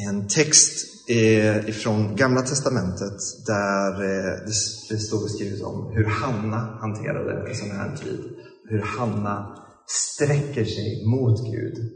en 0.09 0.29
text 0.29 0.87
eh, 1.11 1.69
ifrån 1.69 2.17
Gamla 2.17 2.43
Testamentet 2.43 3.19
där 3.47 3.93
eh, 3.93 4.39
det 4.89 4.99
står 4.99 5.23
beskrivet 5.23 5.63
om 5.63 5.93
hur 5.93 6.05
Hanna 6.05 6.79
hanterade 6.81 7.49
en 7.49 7.57
sån 7.57 7.71
här 7.71 7.97
tid. 7.97 8.37
Hur 8.69 8.81
Hanna 8.81 9.65
sträcker 9.87 10.65
sig 10.65 11.07
mot 11.07 11.53
Gud. 11.53 11.93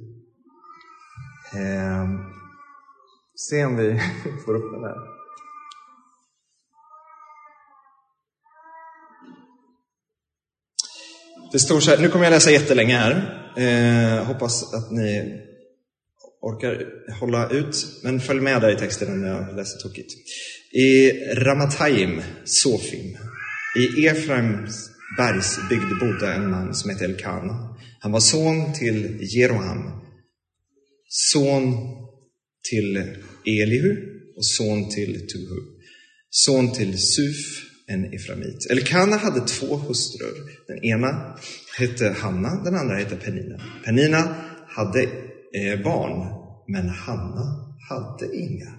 Se 3.34 3.64
om 3.64 3.76
vi 3.76 4.00
får 4.44 4.54
upp 4.54 4.72
den 4.72 4.84
här. 4.84 5.11
Det 11.52 11.58
står 11.58 11.80
så 11.80 11.90
här, 11.90 11.98
nu 11.98 12.08
kommer 12.08 12.24
jag 12.24 12.30
läsa 12.30 12.50
jättelänge 12.50 12.96
här. 12.96 13.12
Eh, 13.56 14.24
hoppas 14.24 14.74
att 14.74 14.90
ni 14.90 15.40
orkar 16.40 16.86
hålla 17.20 17.50
ut, 17.50 17.86
men 18.02 18.20
följ 18.20 18.40
med 18.40 18.60
där 18.60 18.76
i 18.76 18.78
texten 18.78 19.20
när 19.20 19.28
jag 19.28 19.56
läser 19.56 19.78
tokigt. 19.78 20.12
I 20.72 21.10
Ramatayim, 21.34 22.22
Sofim, 22.44 23.16
i 23.78 24.06
Efraims 24.06 24.90
bergsbygd 25.16 25.98
bodde 26.00 26.32
en 26.32 26.50
man 26.50 26.74
som 26.74 26.90
hette 26.90 27.04
Elkana. 27.04 27.76
Han 28.00 28.12
var 28.12 28.20
son 28.20 28.72
till 28.72 29.18
Jeroham, 29.36 29.90
son 31.08 31.74
till 32.70 32.96
Elihu 33.46 33.96
och 34.36 34.46
son 34.46 34.90
till 34.90 35.12
Tuhu, 35.12 35.60
son 36.30 36.72
till 36.72 36.98
Suf, 36.98 37.71
en 37.86 38.14
Eframit. 38.14 38.70
Elkana 38.70 39.16
hade 39.16 39.46
två 39.46 39.76
hustrur. 39.76 40.50
Den 40.66 40.84
ena 40.84 41.36
hette 41.78 42.08
Hanna, 42.18 42.64
den 42.64 42.74
andra 42.74 42.96
hette 42.96 43.16
Penina. 43.16 43.60
Penina 43.84 44.36
hade 44.68 45.02
eh, 45.54 45.82
barn, 45.84 46.34
men 46.68 46.88
Hanna 46.88 47.74
hade 47.88 48.36
inga. 48.36 48.74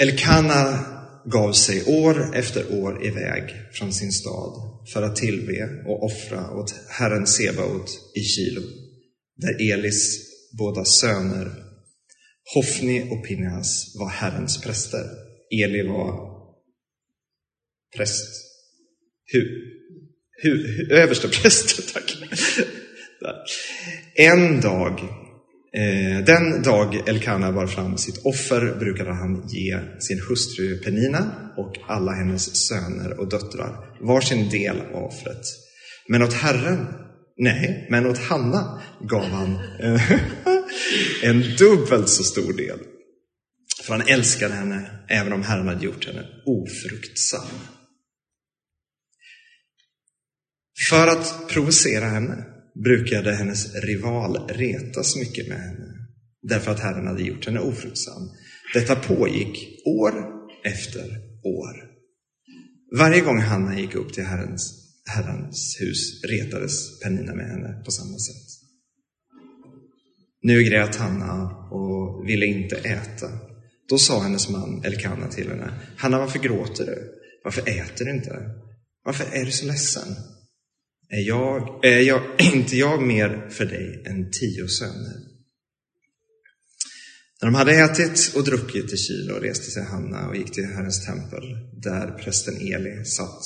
Elkana 0.00 0.84
gav 1.24 1.52
sig 1.52 1.84
år 1.84 2.34
efter 2.34 2.82
år 2.82 3.06
iväg 3.06 3.54
från 3.72 3.92
sin 3.92 4.12
stad 4.12 4.52
för 4.92 5.02
att 5.02 5.16
tillbe 5.16 5.82
och 5.86 6.04
offra 6.04 6.50
åt 6.50 6.74
Herren 6.88 7.26
Sebaot 7.26 7.90
i 8.14 8.20
Kilo, 8.20 8.62
där 9.36 9.72
Elis 9.72 10.18
båda 10.58 10.84
söner, 10.84 11.67
Hofni 12.54 13.10
och 13.10 13.26
Pinhas, 13.26 13.96
var 13.98 14.08
Herrens 14.08 14.60
präster. 14.60 15.04
Eli 15.64 15.88
var 15.88 16.28
präst. 17.96 18.44
Hu, 19.32 19.40
hu, 20.42 20.66
hu, 20.66 20.92
överste 20.92 21.28
präst, 21.28 21.94
tack. 21.94 22.16
En 24.14 24.60
dag 24.60 25.00
Eh, 25.72 26.24
den 26.24 26.62
dag 26.62 27.08
Elkana 27.08 27.52
bar 27.52 27.66
fram 27.66 27.98
sitt 27.98 28.24
offer 28.24 28.74
brukade 28.78 29.12
han 29.12 29.48
ge 29.48 29.78
sin 29.98 30.20
hustru 30.28 30.78
Penina 30.78 31.30
och 31.56 31.74
alla 31.88 32.12
hennes 32.12 32.66
söner 32.66 33.20
och 33.20 33.28
döttrar 33.28 33.76
varsin 34.00 34.48
del 34.50 34.76
av 34.94 35.04
offret. 35.04 35.42
Men 36.08 36.22
åt 36.22 36.32
Herren, 36.32 36.86
nej, 37.36 37.86
men 37.90 38.06
åt 38.06 38.18
Hanna 38.18 38.82
gav 39.00 39.24
han 39.24 39.58
eh, 39.80 40.10
en 41.22 41.56
dubbelt 41.58 42.08
så 42.08 42.24
stor 42.24 42.52
del. 42.52 42.78
För 43.82 43.94
han 43.94 44.08
älskade 44.08 44.54
henne, 44.54 44.90
även 45.08 45.32
om 45.32 45.42
Herren 45.42 45.68
hade 45.68 45.84
gjort 45.84 46.06
henne 46.06 46.26
ofruktsam. 46.46 47.48
För 50.90 51.06
att 51.06 51.48
provocera 51.48 52.04
henne 52.04 52.44
brukade 52.84 53.34
hennes 53.34 53.74
rival 53.74 54.48
retas 54.48 55.16
mycket 55.16 55.48
med 55.48 55.58
henne, 55.58 55.94
därför 56.42 56.70
att 56.70 56.80
Herren 56.80 57.06
hade 57.06 57.22
gjort 57.22 57.46
henne 57.46 57.60
ofruktsam. 57.60 58.30
Detta 58.74 58.96
pågick 58.96 59.86
år 59.86 60.12
efter 60.64 61.04
år. 61.44 61.88
Varje 62.98 63.20
gång 63.20 63.40
Hanna 63.40 63.80
gick 63.80 63.94
upp 63.94 64.12
till 64.12 64.24
Herrens, 64.24 64.74
Herrens 65.06 65.76
hus 65.80 66.24
retades 66.24 67.00
Penina 67.00 67.34
med 67.34 67.46
henne 67.46 67.82
på 67.84 67.90
samma 67.90 68.18
sätt. 68.18 68.47
Nu 70.42 70.62
grät 70.62 70.96
Hanna 70.96 71.50
och 71.70 72.28
ville 72.28 72.46
inte 72.46 72.76
äta. 72.76 73.28
Då 73.88 73.98
sa 73.98 74.22
hennes 74.22 74.48
man 74.48 74.84
Elkana 74.84 75.28
till 75.28 75.48
henne, 75.48 75.72
Hanna 75.96 76.18
varför 76.18 76.38
gråter 76.38 76.86
du? 76.86 77.12
Varför 77.44 77.68
äter 77.68 78.04
du 78.04 78.10
inte? 78.10 78.38
Varför 79.04 79.24
är 79.32 79.44
du 79.44 79.50
så 79.50 79.66
ledsen? 79.66 80.14
är, 81.08 81.20
jag, 81.20 81.84
är 81.84 82.00
jag, 82.00 82.22
inte 82.54 82.76
jag 82.76 83.02
mer 83.02 83.48
för 83.50 83.64
dig 83.64 84.02
än 84.06 84.30
tio 84.30 84.68
söner? 84.68 85.28
När 87.40 87.48
de 87.48 87.54
hade 87.54 87.72
ätit 87.72 88.32
och 88.36 88.44
druckit 88.44 88.92
i 88.92 88.96
Kilo 88.96 89.34
reste 89.34 89.70
sig 89.70 89.82
Hanna 89.84 90.28
och 90.28 90.36
gick 90.36 90.52
till 90.52 90.64
Herrens 90.64 91.06
tempel, 91.06 91.42
där 91.82 92.10
prästen 92.10 92.56
Eli 92.56 93.04
satt 93.04 93.42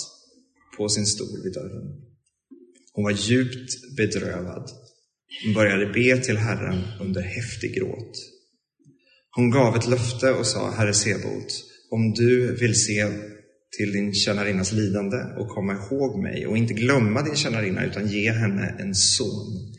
på 0.76 0.88
sin 0.88 1.06
stol 1.06 1.42
vid 1.44 1.52
dörren. 1.52 2.02
Hon 2.92 3.04
var 3.04 3.10
djupt 3.10 3.96
bedrövad. 3.96 4.70
Hon 5.44 5.54
började 5.54 5.86
be 5.86 6.16
till 6.16 6.36
Herren 6.36 6.82
under 7.00 7.22
häftig 7.22 7.74
gråt. 7.74 8.16
Hon 9.36 9.50
gav 9.50 9.76
ett 9.76 9.88
löfte 9.88 10.30
och 10.32 10.46
sa, 10.46 10.70
Herre 10.70 10.94
Sebot, 10.94 11.46
om 11.90 12.12
du 12.12 12.56
vill 12.56 12.74
se 12.74 13.06
till 13.78 13.92
din 13.92 14.14
tjänarinnas 14.14 14.72
lidande 14.72 15.16
och 15.16 15.48
komma 15.48 15.72
ihåg 15.72 16.22
mig 16.22 16.46
och 16.46 16.56
inte 16.56 16.74
glömma 16.74 17.22
din 17.22 17.36
tjänarinna 17.36 17.84
utan 17.84 18.08
ge 18.08 18.30
henne 18.30 18.76
en 18.78 18.94
son. 18.94 19.74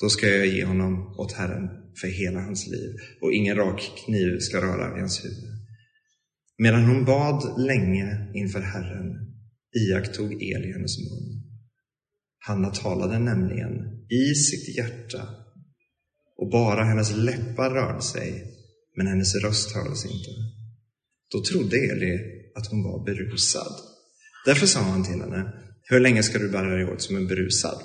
Då 0.00 0.08
ska 0.08 0.28
jag 0.28 0.46
ge 0.46 0.64
honom 0.64 1.14
åt 1.18 1.32
Herren 1.32 1.68
för 2.00 2.08
hela 2.08 2.40
hans 2.40 2.66
liv 2.66 2.96
och 3.20 3.32
ingen 3.32 3.56
rak 3.56 3.92
kniv 4.06 4.38
ska 4.38 4.60
röra 4.60 4.92
vid 4.92 5.00
hans 5.00 5.24
huvud. 5.24 5.50
Medan 6.58 6.84
hon 6.84 7.04
bad 7.04 7.60
länge 7.60 8.32
inför 8.34 8.60
Herren 8.60 9.16
iakttog 9.76 10.32
Eli 10.32 10.72
hennes 10.72 10.98
mun. 10.98 11.42
Hanna 12.38 12.70
talade 12.70 13.18
nämligen 13.18 13.99
i 14.10 14.34
sitt 14.34 14.76
hjärta 14.76 15.28
och 16.36 16.50
bara 16.50 16.84
hennes 16.84 17.16
läppar 17.16 17.70
rörde 17.70 18.02
sig, 18.02 18.44
men 18.96 19.06
hennes 19.06 19.34
röst 19.34 19.74
hördes 19.74 20.04
inte. 20.04 20.30
Då 21.32 21.44
trodde 21.44 21.76
Eli 21.76 22.18
att 22.54 22.66
hon 22.66 22.82
var 22.82 23.04
berusad. 23.04 23.72
Därför 24.46 24.66
sa 24.66 24.80
han 24.80 25.04
till 25.04 25.20
henne, 25.20 25.52
hur 25.82 26.00
länge 26.00 26.22
ska 26.22 26.38
du 26.38 26.48
bära 26.48 26.74
dig 26.74 26.84
åt 26.84 27.02
som 27.02 27.16
en 27.16 27.26
berusad? 27.26 27.82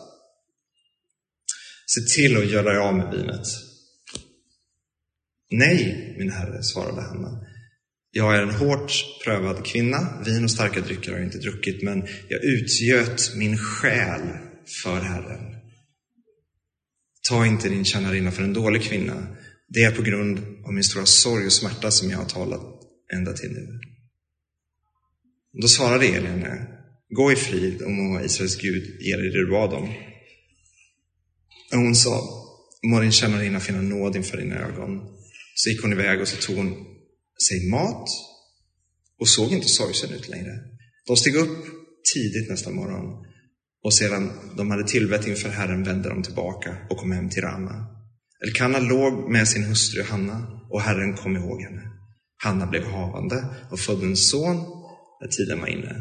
Se 1.86 2.02
till 2.16 2.38
att 2.38 2.52
göra 2.52 2.70
dig 2.70 2.78
av 2.78 2.96
med 2.96 3.12
vinet. 3.12 3.48
Nej, 5.52 6.16
min 6.18 6.32
herre, 6.32 6.64
svarade 6.64 7.02
Hanna. 7.02 7.46
Jag 8.12 8.36
är 8.36 8.42
en 8.42 8.50
hårt 8.50 8.92
prövad 9.24 9.66
kvinna. 9.66 10.24
Vin 10.26 10.44
och 10.44 10.52
starka 10.52 10.82
drycker 10.82 11.12
har 11.12 11.18
jag 11.18 11.28
inte 11.28 11.38
druckit, 11.38 11.84
men 11.84 12.08
jag 12.30 12.44
utgöt 12.44 13.36
min 13.36 13.58
själ 13.58 14.22
för 14.84 15.00
Herren. 15.00 15.55
Ta 17.30 17.46
inte 17.46 17.70
din 17.70 17.86
tjänarinna 17.86 18.32
för 18.32 18.44
en 18.44 18.54
dålig 18.54 18.82
kvinna. 18.82 19.28
Det 19.68 19.84
är 19.84 19.92
på 19.92 20.02
grund 20.02 20.40
av 20.66 20.74
min 20.74 20.84
stora 20.84 21.06
sorg 21.06 21.46
och 21.46 21.54
smärta 21.54 21.92
som 21.92 22.10
jag 22.10 22.18
har 22.18 22.26
talat 22.26 22.62
ända 23.14 23.34
till 23.34 23.52
nu. 23.52 23.80
Då 25.62 25.68
svarade 25.68 26.06
Eli 26.06 26.28
henne, 26.28 26.68
gå 27.10 27.32
i 27.32 27.36
frid 27.36 27.82
och 27.82 27.92
må 27.92 28.22
Israels 28.22 28.58
Gud 28.58 29.02
ge 29.02 29.16
dig 29.16 29.30
det 29.30 29.46
du 29.46 29.52
bad 29.52 29.74
om. 29.74 29.84
Och 31.72 31.78
hon 31.78 31.96
sa, 31.96 32.22
må 32.84 33.00
din 33.00 33.12
tjänarinna 33.12 33.60
finna 33.60 33.82
nåd 33.82 34.16
inför 34.16 34.38
dina 34.38 34.56
ögon. 34.56 35.02
Så 35.56 35.70
gick 35.70 35.82
hon 35.82 35.94
iväg 35.94 36.22
och 36.22 36.28
så 36.28 36.38
tog 36.38 36.56
hon 36.56 36.86
sig 37.48 37.70
mat 37.70 38.10
och 39.20 39.28
såg 39.28 39.52
inte 39.52 39.68
sorgsen 39.68 40.14
ut 40.14 40.30
längre. 40.30 40.54
De 41.08 41.18
steg 41.18 41.36
upp 41.36 41.66
tidigt 42.14 42.50
nästa 42.50 42.72
morgon 42.72 43.26
och 43.86 43.94
sedan 43.94 44.32
de 44.58 44.72
hade 44.72 44.84
tillbett 44.84 45.28
inför 45.28 45.50
Herren 45.50 45.84
vände 45.84 46.10
de 46.10 46.24
tillbaka 46.24 46.78
och 46.90 46.98
kom 46.98 47.12
hem 47.12 47.30
till 47.30 47.42
Rama. 47.42 47.86
Elkana 48.46 48.80
låg 48.80 49.32
med 49.32 49.48
sin 49.48 49.64
hustru 49.64 50.04
Hanna 50.04 50.48
och 50.70 50.82
Herren 50.82 51.14
kom 51.14 51.36
ihåg 51.36 51.62
henne. 51.62 51.82
Hanna 52.44 52.66
blev 52.66 52.86
havande 52.86 53.46
och 53.72 53.80
födde 53.80 54.06
en 54.06 54.16
son 54.16 54.56
när 55.22 55.28
tiden 55.28 55.60
var 55.60 55.68
inne. 55.68 55.96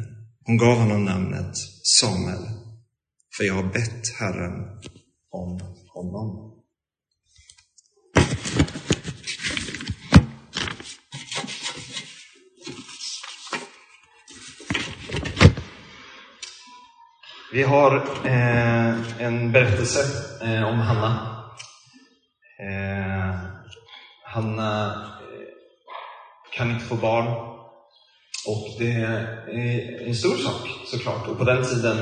Hon 0.46 0.56
gav 0.56 0.76
honom 0.76 1.04
namnet 1.04 1.56
Samuel, 2.00 2.44
för 3.36 3.44
jag 3.44 3.54
har 3.54 3.72
bett 3.72 4.08
Herren 4.18 4.52
om 5.30 5.60
honom. 5.94 6.53
Vi 17.54 17.62
har 17.62 17.96
eh, 18.24 19.22
en 19.22 19.52
berättelse 19.52 20.00
eh, 20.44 20.68
om 20.68 20.78
Hanna. 20.78 21.42
Eh, 22.58 23.34
Hanna 24.24 24.86
eh, 24.86 25.46
kan 26.56 26.70
inte 26.70 26.84
få 26.84 26.94
barn 26.94 27.26
och 28.48 28.66
det 28.78 28.92
är 28.92 30.08
en 30.08 30.14
stor 30.14 30.36
sak 30.36 30.68
såklart, 30.86 31.28
och 31.28 31.38
på 31.38 31.44
den 31.44 31.64
tiden 31.64 31.96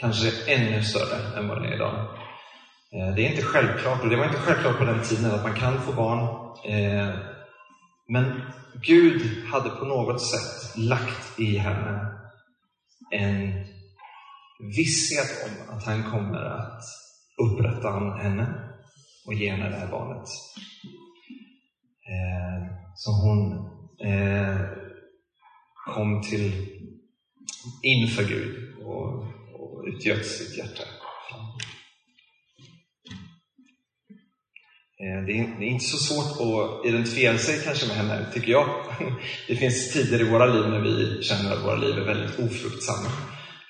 kanske 0.00 0.52
ännu 0.52 0.82
större 0.82 1.38
än 1.38 1.48
vad 1.48 1.62
det 1.62 1.68
är 1.68 1.74
idag. 1.74 1.94
Eh, 2.92 3.14
det 3.14 3.22
är 3.22 3.30
inte 3.30 3.42
självklart, 3.42 4.02
och 4.02 4.10
det 4.10 4.16
var 4.16 4.24
inte 4.24 4.38
självklart 4.38 4.78
på 4.78 4.84
den 4.84 5.02
tiden 5.02 5.30
att 5.34 5.42
man 5.42 5.54
kan 5.54 5.80
få 5.82 5.92
barn. 5.92 6.20
Eh, 6.64 7.14
men 8.08 8.42
Gud 8.82 9.46
hade 9.52 9.70
på 9.70 9.84
något 9.84 10.22
sätt 10.22 10.76
lagt 10.76 11.40
i 11.40 11.56
henne 11.56 12.06
en 13.10 13.69
visshet 14.76 15.30
om 15.44 15.76
att 15.76 15.84
han 15.84 16.10
kommer 16.10 16.44
att 16.44 16.82
upprätta 17.42 17.88
henne 18.22 18.70
och 19.26 19.34
ge 19.34 19.50
henne 19.50 19.68
det 19.68 19.76
här 19.76 19.90
barnet. 19.90 20.28
Eh, 22.10 22.66
så 22.94 23.10
hon 23.10 23.52
eh, 24.12 24.60
kom 25.94 26.22
till 26.22 26.52
inför 27.82 28.24
Gud 28.24 28.78
och, 28.84 29.14
och 29.60 29.84
utgöt 29.86 30.26
sitt 30.26 30.58
hjärta. 30.58 30.82
Eh, 35.02 35.26
det 35.26 35.32
är, 35.32 35.62
inte 35.62 35.84
så 35.84 35.96
svårt 35.96 36.40
att 36.40 36.86
identifiera 36.86 37.38
sig 37.38 37.60
kanske 37.64 37.86
med 37.86 37.96
henne, 37.96 38.26
tycker 38.34 38.52
jag. 38.52 38.68
Det 39.48 39.56
finns 39.56 39.92
tider 39.92 40.20
i 40.20 40.30
våra 40.30 40.46
liv 40.46 40.70
när 40.70 40.80
vi 40.80 41.22
känner 41.22 41.52
att 41.52 41.64
våra 41.64 41.76
liv 41.76 41.98
är 41.98 42.04
väldigt 42.04 42.38
ofruktsamma. 42.38 43.10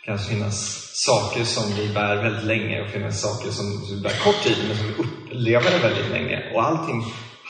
Det 0.01 0.07
kan 0.07 0.19
finnas 0.19 0.57
saker 0.93 1.45
som 1.45 1.73
vi 1.77 1.95
bär 1.95 2.23
väldigt 2.23 2.45
länge 2.45 2.83
och 2.83 2.91
finnas 2.91 3.21
saker 3.21 3.51
som 3.51 3.67
vi 3.91 4.03
bär 4.03 4.25
kort 4.25 4.43
tid 4.45 4.57
men 4.69 4.77
som 4.77 4.87
vi 4.87 4.93
upplever 4.93 5.83
väldigt 5.83 6.11
länge. 6.11 6.53
Och 6.55 6.63
allting 6.63 7.03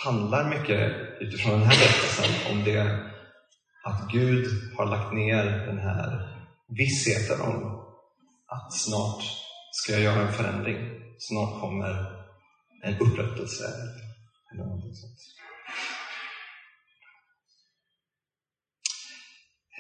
handlar 0.05 0.49
mycket 0.49 0.93
utifrån 1.21 1.53
den 1.53 1.63
här 1.63 1.79
berättelsen 1.81 2.53
om 2.53 2.65
det 2.65 3.11
att 3.85 4.11
Gud 4.13 4.47
har 4.77 4.87
lagt 4.87 5.13
ner 5.13 5.45
den 5.45 5.79
här 5.79 6.09
vissheten 6.69 7.41
om 7.41 7.57
att 8.47 8.69
snart 8.73 9.23
ska 9.71 9.93
jag 9.93 10.03
göra 10.03 10.23
en 10.23 10.33
förändring. 10.33 10.77
Snart 11.19 11.61
kommer 11.61 11.93
en 12.83 12.95
upprättelse 12.95 13.65
eller 14.53 14.65
något 14.65 14.97
sånt. 14.97 15.19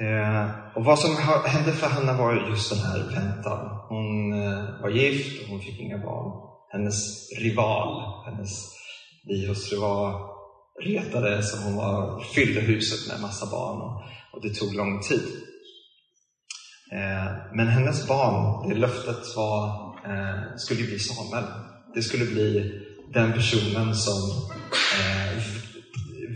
Eh, 0.01 0.51
och 0.75 0.85
vad 0.85 0.99
som 0.99 1.17
hände 1.47 1.73
för 1.73 1.87
Hanna 1.87 2.19
var 2.19 2.49
just 2.49 2.71
den 2.71 2.79
här 2.79 2.99
väntan. 2.99 3.69
Hon 3.89 4.33
eh, 4.33 4.83
var 4.83 4.91
gift 4.91 5.43
och 5.43 5.49
hon 5.49 5.61
fick 5.61 5.81
inga 5.81 5.99
barn. 5.99 6.51
Hennes 6.73 7.29
rival, 7.39 8.03
hennes 8.27 8.51
biosrival 9.29 10.15
retade 10.83 11.43
så 11.43 11.63
hon 11.63 11.77
var, 11.77 12.21
fyllde 12.21 12.61
huset 12.61 13.13
med 13.13 13.21
massa 13.21 13.47
barn 13.47 13.81
och, 13.81 14.03
och 14.33 14.43
det 14.43 14.55
tog 14.55 14.75
lång 14.75 15.01
tid. 15.01 15.23
Eh, 16.93 17.33
men 17.55 17.69
hennes 17.69 18.09
barn, 18.09 18.69
det 18.69 18.75
löftet 18.75 19.37
var, 19.37 19.67
eh, 20.07 20.57
skulle 20.57 20.85
bli 20.85 20.99
Samuel. 20.99 21.45
Det 21.95 22.03
skulle 22.03 22.25
bli 22.25 22.73
den 23.13 23.33
personen 23.33 23.95
som 23.95 24.31
eh, 25.01 25.43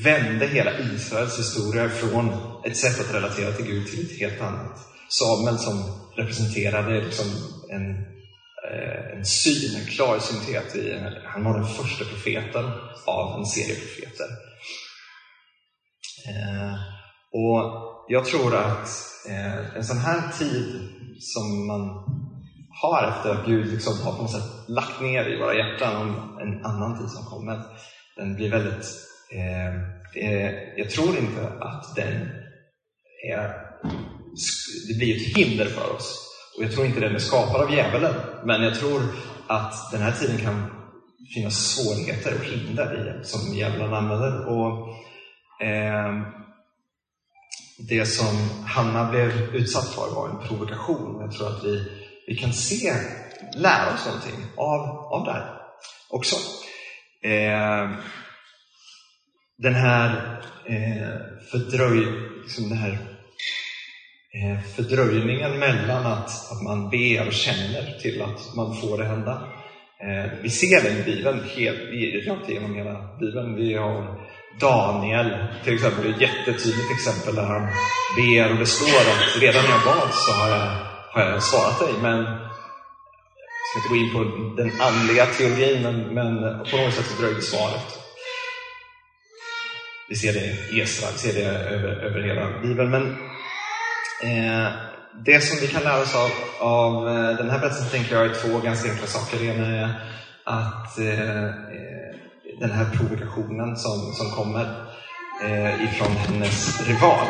vände 0.05 0.47
hela 0.47 0.71
Israels 0.79 1.39
historia 1.39 1.89
från 1.89 2.54
ett 2.65 2.77
sätt 2.77 3.01
att 3.01 3.15
relatera 3.15 3.53
till 3.53 3.67
Gud 3.67 3.87
till 3.87 4.07
ett 4.07 4.19
helt 4.21 4.41
annat. 4.41 4.79
Samuel 5.09 5.59
som 5.59 5.83
representerade 6.17 7.05
liksom 7.05 7.27
en, 7.71 7.91
eh, 8.71 9.17
en 9.17 9.25
syn, 9.25 9.81
en 9.81 9.87
klar 9.87 10.19
syntet. 10.19 10.77
I, 10.77 10.99
han 11.25 11.45
var 11.45 11.55
den 11.55 11.69
första 11.69 12.05
profeten 12.05 12.65
av 13.07 13.39
en 13.39 13.47
serie 13.47 13.75
profeter. 13.75 14.27
Eh, 16.29 16.75
och 17.33 17.85
jag 18.09 18.25
tror 18.25 18.55
att 18.55 18.89
eh, 19.29 19.77
en 19.77 19.85
sån 19.85 19.99
här 19.99 20.33
tid 20.39 20.89
som 21.21 21.67
man 21.67 22.05
har 22.83 23.09
efter 23.09 23.31
att 23.31 23.47
Gud 23.47 23.73
liksom 23.73 24.01
har 24.01 24.13
på 24.13 24.23
något 24.23 24.33
sätt 24.33 24.69
lagt 24.69 25.01
ner 25.01 25.29
i 25.29 25.39
våra 25.39 25.55
hjärtan 25.55 25.97
om 25.97 26.39
en 26.39 26.65
annan 26.65 26.99
tid 26.99 27.09
som 27.09 27.25
kommer. 27.25 27.63
Den 28.17 28.35
blir 28.37 28.51
väldigt... 28.51 28.87
Eh, 29.33 29.75
eh, 30.25 30.53
jag 30.77 30.91
tror 30.91 31.19
inte 31.19 31.49
att 31.61 31.97
den 31.97 32.44
är... 33.33 33.65
Det 34.89 34.99
blir 34.99 35.17
ett 35.17 35.37
hinder 35.37 35.65
för 35.65 35.97
oss. 35.97 36.31
Och 36.57 36.65
jag 36.65 36.73
tror 36.73 36.87
inte 36.87 37.01
den 37.01 37.15
är 37.15 37.19
skapad 37.19 37.61
av 37.61 37.73
djävulen. 37.73 38.15
Men 38.45 38.63
jag 38.63 38.75
tror 38.75 39.03
att 39.47 39.91
den 39.93 40.03
här 40.03 40.13
tiden 40.13 40.39
kan 40.39 40.71
finnas 41.35 41.55
svårigheter 41.55 42.35
och 42.35 42.45
hinder 42.45 43.01
i 43.01 43.05
den 43.05 43.25
som 43.25 43.55
djävulen 43.55 43.95
använder. 43.95 44.47
Och, 44.49 44.89
eh, 45.67 46.13
det 47.89 48.07
som 48.07 48.37
Hanna 48.67 49.11
blev 49.11 49.55
utsatt 49.55 49.89
för 49.89 50.15
var 50.15 50.29
en 50.29 50.49
provokation. 50.49 51.21
Jag 51.21 51.33
tror 51.33 51.49
att 51.49 51.65
vi 51.65 52.05
vi 52.27 52.37
kan 52.37 52.53
se, 52.53 52.93
lära 53.55 53.95
oss 53.95 54.07
någonting 54.07 54.47
av, 54.57 54.81
av 54.89 55.25
det 55.25 55.33
här 55.33 55.61
också. 56.11 56.37
Eh, 57.23 57.91
den 59.59 59.75
här 59.75 60.41
eh, 60.67 61.19
fördröj, 61.51 62.07
liksom 62.43 62.69
det 62.69 62.75
här 62.75 63.14
Eh, 64.37 64.59
fördröjningen 64.77 65.59
mellan 65.59 66.07
att, 66.07 66.53
att 66.53 66.63
man 66.63 66.91
ber 66.91 67.27
och 67.27 67.33
känner 67.33 67.99
till 68.03 68.23
att 68.23 68.55
man 68.57 68.77
får 68.77 68.99
det 68.99 69.05
hända. 69.05 69.33
Eh, 70.05 70.31
vi 70.43 70.51
ser 70.51 70.83
den 70.83 70.97
i 70.97 71.03
Bibeln, 71.03 71.41
helt, 71.57 72.29
rakt 72.29 72.51
igenom 72.51 72.75
hela 72.75 73.17
Bibeln. 73.21 73.57
Vi 73.57 73.75
har 73.75 74.21
Daniel 74.61 75.31
till 75.65 75.75
exempel, 75.75 76.11
ett 76.11 76.21
jättetydligt 76.21 76.91
exempel 76.97 77.35
där 77.35 77.43
han 77.43 77.69
ber 78.17 78.53
och 78.53 78.59
det 78.59 78.67
står 78.67 79.01
att 79.13 79.43
redan 79.43 79.63
när 79.65 79.71
jag 79.71 79.85
bad 79.85 80.11
så 80.13 80.33
har 80.33 80.49
jag 80.49 80.95
har 81.13 81.23
jag 81.23 81.43
svarat 81.43 81.79
dig, 81.81 81.95
men 82.03 82.19
jag 82.25 83.69
ska 83.71 83.79
inte 83.79 83.89
gå 83.89 83.97
in 83.97 84.13
på 84.13 84.23
den 84.57 84.71
andliga 84.81 85.27
teologin, 85.27 85.83
men, 85.83 85.97
men 86.15 86.59
på 86.71 86.77
något 86.77 86.95
sätt 86.95 87.07
så 87.07 87.23
dröjde 87.23 87.43
svaret. 87.43 87.89
Vi 90.09 90.15
ser 90.17 90.33
det 90.33 90.77
i 90.77 90.81
Esra, 90.81 91.09
vi 91.13 91.19
ser 91.19 91.41
det 91.41 91.49
över, 91.49 91.89
över 91.89 92.21
hela 92.23 92.61
Bibeln. 92.63 92.91
Men 92.91 93.17
eh, 94.23 94.73
det 95.25 95.41
som 95.41 95.59
vi 95.61 95.67
kan 95.67 95.83
lära 95.83 96.03
oss 96.03 96.15
av, 96.15 96.31
av 96.59 97.09
eh, 97.09 97.37
den 97.37 97.51
här 97.51 97.59
berättelsen 97.59 97.91
tänker 97.91 98.17
jag 98.17 98.25
är 98.25 98.35
två 98.35 98.59
ganska 98.59 98.91
enkla 98.91 99.07
saker. 99.07 99.39
Det 99.39 99.45
ena 99.45 99.67
är 99.67 100.01
att 100.45 100.99
eh, 100.99 101.45
eh 101.45 101.95
den 102.61 102.71
här 102.71 102.85
provokationen 102.85 103.77
som, 103.77 104.13
som 104.15 104.31
kommer 104.31 104.67
eh, 105.43 105.85
ifrån 105.85 106.17
hennes 106.17 106.89
rival. 106.89 107.27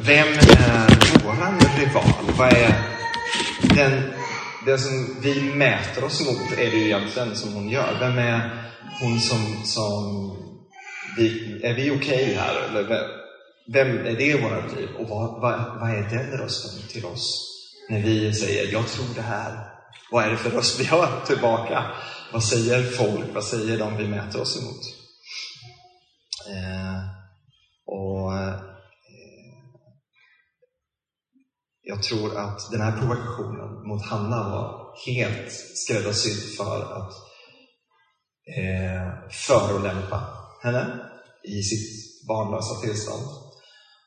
Vem 0.00 0.28
är 0.28 1.24
våran 1.24 1.60
rival? 1.78 2.36
Vad 2.38 2.52
är 2.52 2.74
den, 3.74 4.02
det 4.66 4.78
som 4.78 5.16
vi 5.20 5.54
mäter 5.54 6.04
oss 6.04 6.26
mot 6.26 6.58
är 6.58 6.70
det 6.70 6.76
ju 6.76 6.84
egentligen 6.84 7.36
som 7.36 7.54
hon 7.54 7.68
gör. 7.68 7.96
Vem 8.00 8.18
är 8.18 8.70
hon 9.00 9.20
som, 9.20 9.62
som 9.64 10.30
vi, 11.16 11.60
är 11.62 11.74
vi 11.74 11.90
okej 11.90 11.96
okay 11.96 12.34
här? 12.34 12.54
Eller 12.68 13.21
vem, 13.66 13.98
är 13.98 14.16
det 14.16 14.24
i 14.24 14.42
våra 14.42 14.66
liv? 14.66 14.88
Och 14.98 15.08
vad, 15.08 15.40
vad, 15.40 15.80
vad 15.80 15.90
är 15.90 16.10
den 16.10 16.38
rösten 16.38 16.88
till 16.88 17.04
oss? 17.04 17.48
När 17.88 18.02
vi 18.02 18.34
säger, 18.34 18.72
jag 18.72 18.88
tror 18.88 19.14
det 19.14 19.22
här. 19.22 19.68
Vad 20.10 20.24
är 20.24 20.30
det 20.30 20.36
för 20.36 20.50
röst 20.50 20.80
vi 20.80 20.84
hör 20.84 21.24
tillbaka? 21.26 21.84
Vad 22.32 22.44
säger 22.44 22.82
folk? 22.82 23.34
Vad 23.34 23.44
säger 23.44 23.78
de 23.78 23.96
vi 23.96 24.08
mäter 24.08 24.40
oss 24.40 24.62
emot? 24.62 24.82
Eh, 26.48 26.98
och 27.86 28.36
eh, 28.36 28.54
jag 31.82 32.02
tror 32.02 32.36
att 32.38 32.70
den 32.70 32.80
här 32.80 32.98
provokationen 32.98 33.88
mot 33.88 34.06
Hanna 34.06 34.48
var 34.48 34.94
helt 35.06 35.52
skräddarsydd 35.74 36.56
för 36.56 36.82
att 36.82 37.12
eh, 38.58 39.30
förolämpa 39.30 40.26
henne 40.62 41.10
i 41.44 41.62
sitt 41.62 42.26
barnlösa 42.28 42.74
tillstånd. 42.74 43.41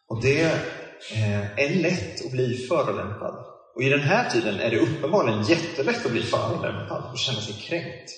Och 0.07 0.21
det 0.21 0.41
eh, 1.11 1.59
är 1.59 1.81
lätt 1.81 2.25
att 2.25 2.31
bli 2.31 2.67
förolämpad. 2.69 3.35
Och 3.75 3.83
i 3.83 3.89
den 3.89 3.99
här 3.99 4.29
tiden 4.29 4.59
är 4.59 4.71
det 4.71 4.79
uppenbarligen 4.79 5.43
jättelätt 5.43 6.05
att 6.05 6.11
bli 6.11 6.23
förolämpad 6.23 7.11
och 7.11 7.17
känna 7.17 7.41
sig 7.41 7.53
kränkt. 7.53 8.11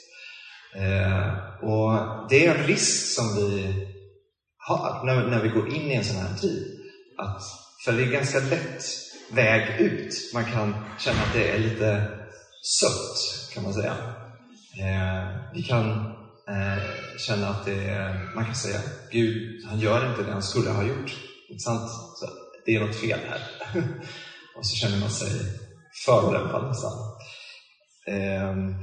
Eh, 0.76 1.63
och 1.63 2.30
det 2.30 2.45
är 2.45 2.56
en 2.56 2.67
risk 2.67 3.15
som 3.15 3.36
vi 3.36 3.73
har 4.58 5.06
när, 5.06 5.28
när 5.28 5.43
vi 5.43 5.50
går 5.50 5.67
in 5.73 5.91
i 5.91 5.95
en 5.95 6.04
sån 6.04 6.21
här 6.21 6.38
tid. 6.38 6.80
Att, 7.17 7.41
för 7.86 7.91
det 7.91 8.04
är 8.04 8.12
ganska 8.12 8.39
lätt 8.39 8.84
väg 9.32 9.82
ut. 9.82 10.32
Man 10.34 10.45
kan 10.45 10.76
känna 11.00 11.21
att 11.21 11.34
det 11.34 11.50
är 11.50 11.60
lite 11.60 12.08
sött, 12.80 13.54
kan 13.54 13.63
man 13.63 13.73
säga. 13.73 13.97
Eh, 14.80 15.54
vi 15.54 15.63
kan 15.63 16.13
känna 17.17 17.47
att 17.47 17.65
det 17.65 17.89
är, 17.89 18.36
man 18.36 18.45
kan 18.45 18.56
säga, 18.56 18.80
Gud, 19.12 19.65
han 19.65 19.80
gör 19.80 20.10
inte 20.10 20.23
det 20.23 20.32
han 20.32 20.43
skulle 20.43 20.69
ha 20.69 20.84
gjort. 20.84 21.15
Sant? 21.60 21.90
Så 22.16 22.30
det 22.66 22.76
är 22.76 22.80
något 22.80 22.96
fel 22.96 23.20
här. 23.30 23.42
Och 24.56 24.66
så 24.66 24.76
känner 24.76 25.00
man 25.00 25.10
sig 25.10 25.30
förolämpad 26.06 26.68
nästan. 26.68 26.92
Ehm, 28.08 28.74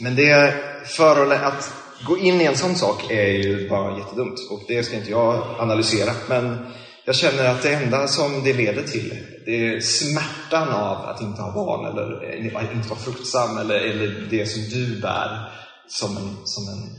men 0.00 0.16
det 0.16 0.54
för 0.84 1.32
att 1.32 1.72
gå 2.06 2.18
in 2.18 2.40
i 2.40 2.44
en 2.44 2.56
sån 2.56 2.74
sak 2.74 3.10
är 3.10 3.26
ju 3.26 3.68
bara 3.68 3.98
jättedumt 3.98 4.50
och 4.50 4.62
det 4.68 4.82
ska 4.82 4.96
inte 4.96 5.10
jag 5.10 5.56
analysera. 5.58 6.12
Men 6.28 6.72
jag 7.04 7.16
känner 7.16 7.48
att 7.48 7.62
det 7.62 7.74
enda 7.74 8.08
som 8.08 8.44
det 8.44 8.52
leder 8.52 8.82
till, 8.82 9.24
det 9.46 9.66
är 9.66 9.80
smärtan 9.80 10.68
av 10.68 10.96
att 10.96 11.20
inte 11.20 11.42
ha 11.42 11.52
barn 11.52 11.86
eller 11.86 12.72
inte 12.72 12.88
vara 12.88 13.00
fruktsam 13.00 13.58
eller, 13.58 13.80
eller 13.80 14.26
det 14.30 14.46
som 14.46 14.62
du 14.62 15.00
bär 15.00 15.52
som 15.88 16.16
en, 16.16 16.36
som 16.44 16.68
en 16.68 16.90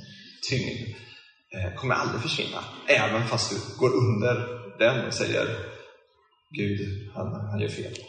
tyngd 0.50 0.96
Eh, 1.54 1.76
kommer 1.76 1.96
aldrig 1.96 2.22
försvinna. 2.22 2.64
Även 2.88 3.28
fast 3.28 3.50
du 3.50 3.80
går 3.80 3.90
under 3.90 4.48
den 4.80 5.08
och 5.08 5.14
säger 5.14 5.48
Gud, 6.50 7.12
han, 7.16 7.48
han 7.52 7.60
gör 7.60 7.70
fel. 7.70 7.94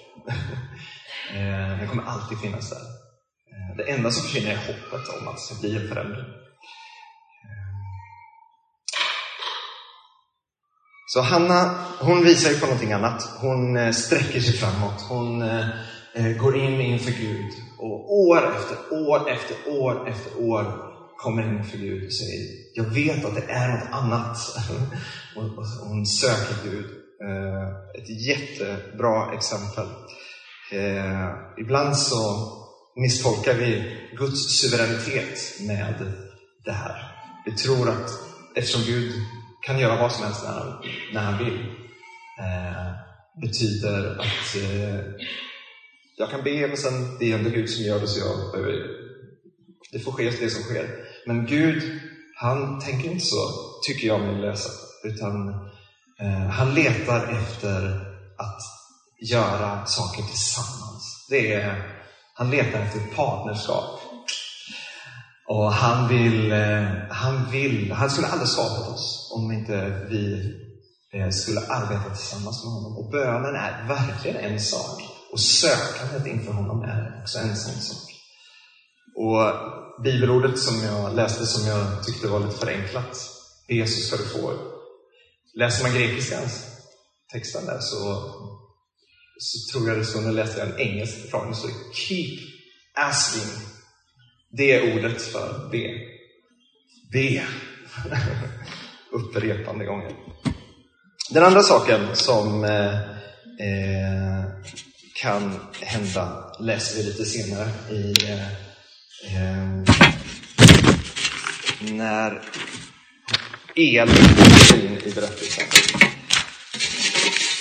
Eh, 1.35 1.79
den 1.79 1.89
kommer 1.89 2.03
alltid 2.03 2.39
finnas 2.39 2.71
där. 2.71 2.77
Eh, 2.79 3.77
det 3.77 3.91
enda 3.91 4.11
som 4.11 4.23
försvinner 4.23 4.53
är 4.53 4.57
hoppet 4.57 5.09
om 5.09 5.29
att 5.29 5.35
det 5.35 5.41
ska 5.41 5.55
bli 5.61 5.77
en 5.77 5.89
förändring. 5.89 6.25
Så 11.07 11.21
Hanna, 11.21 11.85
hon 12.01 12.25
visar 12.25 12.51
ju 12.51 12.59
på 12.59 12.67
någonting 12.67 12.93
annat. 12.93 13.31
Hon 13.41 13.95
sträcker 13.95 14.41
sig 14.41 14.53
framåt. 14.55 15.01
Hon 15.09 15.45
går 16.39 16.57
in 16.57 16.81
inför 16.81 17.11
Gud 17.11 17.53
och 17.79 18.19
år 18.19 18.55
efter 18.57 19.09
år 19.09 19.31
efter 19.31 19.57
år 19.81 20.09
efter 20.09 20.43
år 20.43 20.88
kommer 21.19 21.43
inför 21.43 21.79
Gud 21.79 22.07
och 22.07 22.13
säger 22.13 22.47
Jag 22.75 22.85
vet 22.85 23.25
att 23.25 23.35
det 23.35 23.53
är 23.53 23.69
något 23.69 23.89
annat. 23.93 24.37
och, 25.37 25.45
hon 25.89 26.07
söker 26.07 26.71
Gud. 26.71 26.87
Eh, 27.27 27.69
ett 28.03 28.27
jättebra 28.27 29.35
exempel. 29.35 29.87
Eh, 30.73 31.29
ibland 31.61 31.97
så 31.97 32.19
misstolkar 32.97 33.55
vi 33.55 33.97
Guds 34.17 34.61
suveränitet 34.61 35.61
med 35.61 36.13
det 36.65 36.73
här. 36.73 37.13
Vi 37.45 37.53
tror 37.53 37.89
att 37.89 38.11
eftersom 38.55 38.83
Gud 38.83 39.13
kan 39.67 39.79
göra 39.79 40.03
vad 40.03 40.13
som 40.13 40.25
helst 40.25 40.45
när 40.45 40.53
han, 40.53 40.83
när 41.13 41.21
han 41.21 41.45
vill, 41.45 41.59
eh, 42.41 42.93
betyder 43.41 44.19
att 44.21 44.57
eh, 44.57 45.01
jag 46.17 46.31
kan 46.31 46.43
be, 46.45 46.67
men 46.69 46.77
sen 46.77 47.19
det 47.19 47.33
är 47.33 47.39
ändå 47.39 47.51
Gud 47.51 47.71
som 47.71 47.85
gör 47.85 48.01
det, 48.01 48.09
så 48.09 48.21
jag 48.21 48.53
behöver, 48.53 48.98
det 49.93 49.99
får 49.99 50.13
ske 50.13 50.31
det 50.31 50.51
som 50.51 50.63
sker. 50.63 50.89
Men 51.27 51.47
Gud, 51.47 52.01
han 52.37 52.81
tänker 52.81 53.11
inte 53.11 53.25
så, 53.25 53.51
tycker 53.87 54.07
jag 54.07 54.21
mig 54.21 54.41
läsa, 54.41 54.71
utan 55.05 55.49
eh, 56.21 56.49
han 56.51 56.75
letar 56.75 57.33
efter 57.33 58.01
att 58.39 58.61
göra 59.31 59.87
saker 59.87 60.23
tillsammans. 60.23 61.27
Det 61.31 61.53
är, 61.53 61.99
han 62.35 62.51
letar 62.51 62.81
efter 62.81 63.01
partnerskap. 63.17 64.01
Och 65.49 65.73
han 65.73 66.09
vill, 66.09 66.53
eh, 66.53 66.89
han 67.11 67.51
vill, 67.51 67.93
han 67.93 68.11
skulle 68.11 68.27
aldrig 68.27 68.49
skapat 68.49 68.89
oss 68.89 69.33
om 69.37 69.53
inte 69.53 70.07
vi 70.11 70.55
eh, 71.13 71.31
skulle 71.31 71.61
arbeta 71.61 72.15
tillsammans 72.15 72.65
med 72.65 72.73
honom. 72.73 72.97
Och 72.97 73.11
bönen 73.11 73.55
är 73.55 73.89
verkligen 73.89 74.37
en 74.37 74.61
sak. 74.61 75.03
Och 75.33 75.41
sökandet 75.41 76.27
inför 76.27 76.53
honom 76.53 76.83
är 76.83 77.21
också 77.23 77.39
en 77.39 77.57
sån 77.57 77.81
sak. 77.81 78.18
Och 79.19 79.53
bibelordet 80.03 80.59
som 80.59 80.85
jag 80.85 81.17
läste 81.17 81.47
som 81.47 81.67
jag 81.67 82.05
tyckte 82.05 82.29
var 82.29 82.41
lite 82.41 82.59
förenklat, 82.59 83.19
det 83.69 83.87
så 83.87 84.01
ska 84.01 84.17
du 84.17 84.29
få. 84.29 84.55
Läser 85.55 85.83
man 85.83 85.95
grekiskans 85.95 86.65
texten 87.33 87.67
där 87.67 87.79
så, 87.81 88.33
så 89.39 89.73
tror 89.73 89.89
jag 89.89 89.99
det 89.99 90.05
står, 90.05 90.21
nu 90.21 90.33
läste 90.33 90.61
jag 90.61 90.69
en 90.69 90.79
engelsk 90.79 91.23
förklaring, 91.23 91.55
så 91.55 91.69
Keep 91.95 92.39
asking. 92.95 93.65
Det 94.51 94.73
är 94.73 94.97
ordet 94.97 95.23
för 95.23 95.69
be. 95.71 95.89
Be. 97.13 97.45
Upprepande 99.13 99.85
gånger. 99.85 100.17
Den 101.31 101.45
andra 101.45 101.63
saken 101.63 102.17
som 102.17 102.65
eh, 102.65 103.01
eh, 103.61 104.45
kan 105.15 105.61
hända 105.81 106.53
läser 106.61 106.97
vi 106.97 107.03
lite 107.03 107.25
senare 107.25 107.71
i 107.91 108.31
eh, 108.31 108.68
eh 109.25 109.99
när 111.81 112.43
Eli 113.77 114.13
kommer 114.13 114.85
in 114.85 114.99
i 114.99 115.13
berättelsen. 115.15 115.65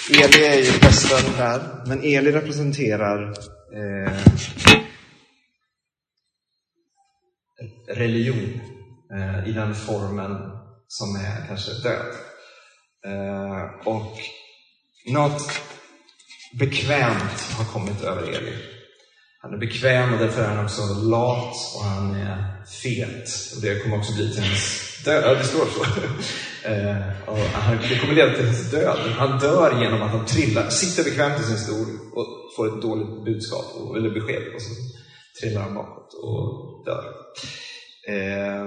Eli 0.10 0.46
är 0.46 0.58
ju 0.58 0.80
prästen 0.80 1.34
här, 1.38 1.84
men 1.86 2.04
Eli 2.04 2.32
representerar 2.32 3.34
eh, 3.74 4.18
religion 7.88 8.62
eh, 9.14 9.50
i 9.50 9.52
den 9.52 9.76
formen 9.76 10.52
som 10.88 11.16
är 11.16 11.48
kanske 11.48 11.72
död. 11.72 12.16
Eh, 13.06 13.88
och 13.88 14.18
något 15.08 15.62
bekvämt 16.60 17.42
har 17.58 17.66
kommit 17.66 18.04
över 18.04 18.24
Eli. 18.24 18.77
Han 19.40 19.54
är 19.54 19.58
bekväm 19.58 20.14
och 20.14 20.20
därför 20.20 20.44
är 20.44 20.48
han 20.48 20.66
också 20.66 20.82
lat 20.84 21.56
och 21.76 21.84
han 21.84 22.16
är 22.16 22.66
fet. 22.84 23.30
Och 23.56 23.62
det 23.62 23.80
kommer 23.80 23.98
också 23.98 24.16
bli 24.16 24.34
till 24.34 24.44
hans 24.44 25.02
död. 25.06 25.24
Ja, 25.24 25.34
det 25.34 25.44
står 25.44 25.66
så. 25.66 25.86
Eh, 26.64 27.30
och 27.30 27.38
han, 27.38 27.78
det 27.90 28.00
kommer 28.00 28.14
leda 28.14 28.34
till 28.34 28.46
hans 28.46 28.72
död. 28.72 28.98
Han 29.18 29.40
dör 29.40 29.82
genom 29.82 30.02
att 30.02 30.12
han 30.12 30.26
trillar, 30.26 30.70
sitter 30.70 31.04
bekvämt 31.04 31.40
i 31.40 31.44
sin 31.44 31.58
stol 31.58 31.88
och 32.14 32.28
får 32.56 32.68
ett 32.68 32.82
dåligt 32.82 33.26
budskap, 33.26 33.66
eller 33.98 34.10
besked, 34.10 34.44
och 34.56 34.62
så 34.62 34.70
trillar 35.42 35.62
han 35.62 35.74
bakåt 35.74 36.14
och 36.24 36.84
dör. 36.86 37.04
Eh, 38.08 38.66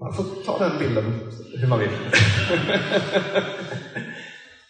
man 0.00 0.14
får 0.14 0.24
ta 0.44 0.58
den 0.58 0.78
bilden 0.78 1.20
hur 1.60 1.68
man 1.68 1.78
vill. 1.78 1.88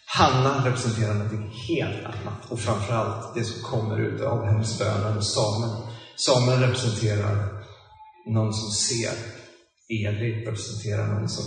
Hanna 0.09 0.65
representerar 0.65 1.13
något 1.13 1.53
helt 1.67 2.05
annat 2.05 2.51
och 2.51 2.59
framförallt 2.59 3.35
det 3.35 3.43
som 3.43 3.63
kommer 3.63 3.99
ut 3.99 4.21
av 4.21 4.45
hennes 4.45 4.79
böner 4.79 5.17
och 5.17 5.25
Samuel. 5.25 5.77
Samuel 6.15 6.59
representerar 6.59 7.63
någon 8.27 8.53
som 8.53 8.71
ser. 8.71 9.13
Eli 9.89 10.45
representerar 10.45 11.07
någon 11.07 11.29
som 11.29 11.43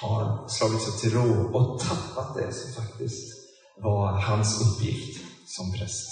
har 0.00 0.48
slagit 0.48 0.82
sig 0.82 0.92
till 1.00 1.18
ro 1.18 1.56
och 1.56 1.80
tappat 1.80 2.36
det 2.36 2.52
som 2.52 2.84
faktiskt 2.84 3.32
var 3.82 4.20
hans 4.20 4.60
uppgift 4.60 5.22
som 5.46 5.72
präst. 5.72 6.08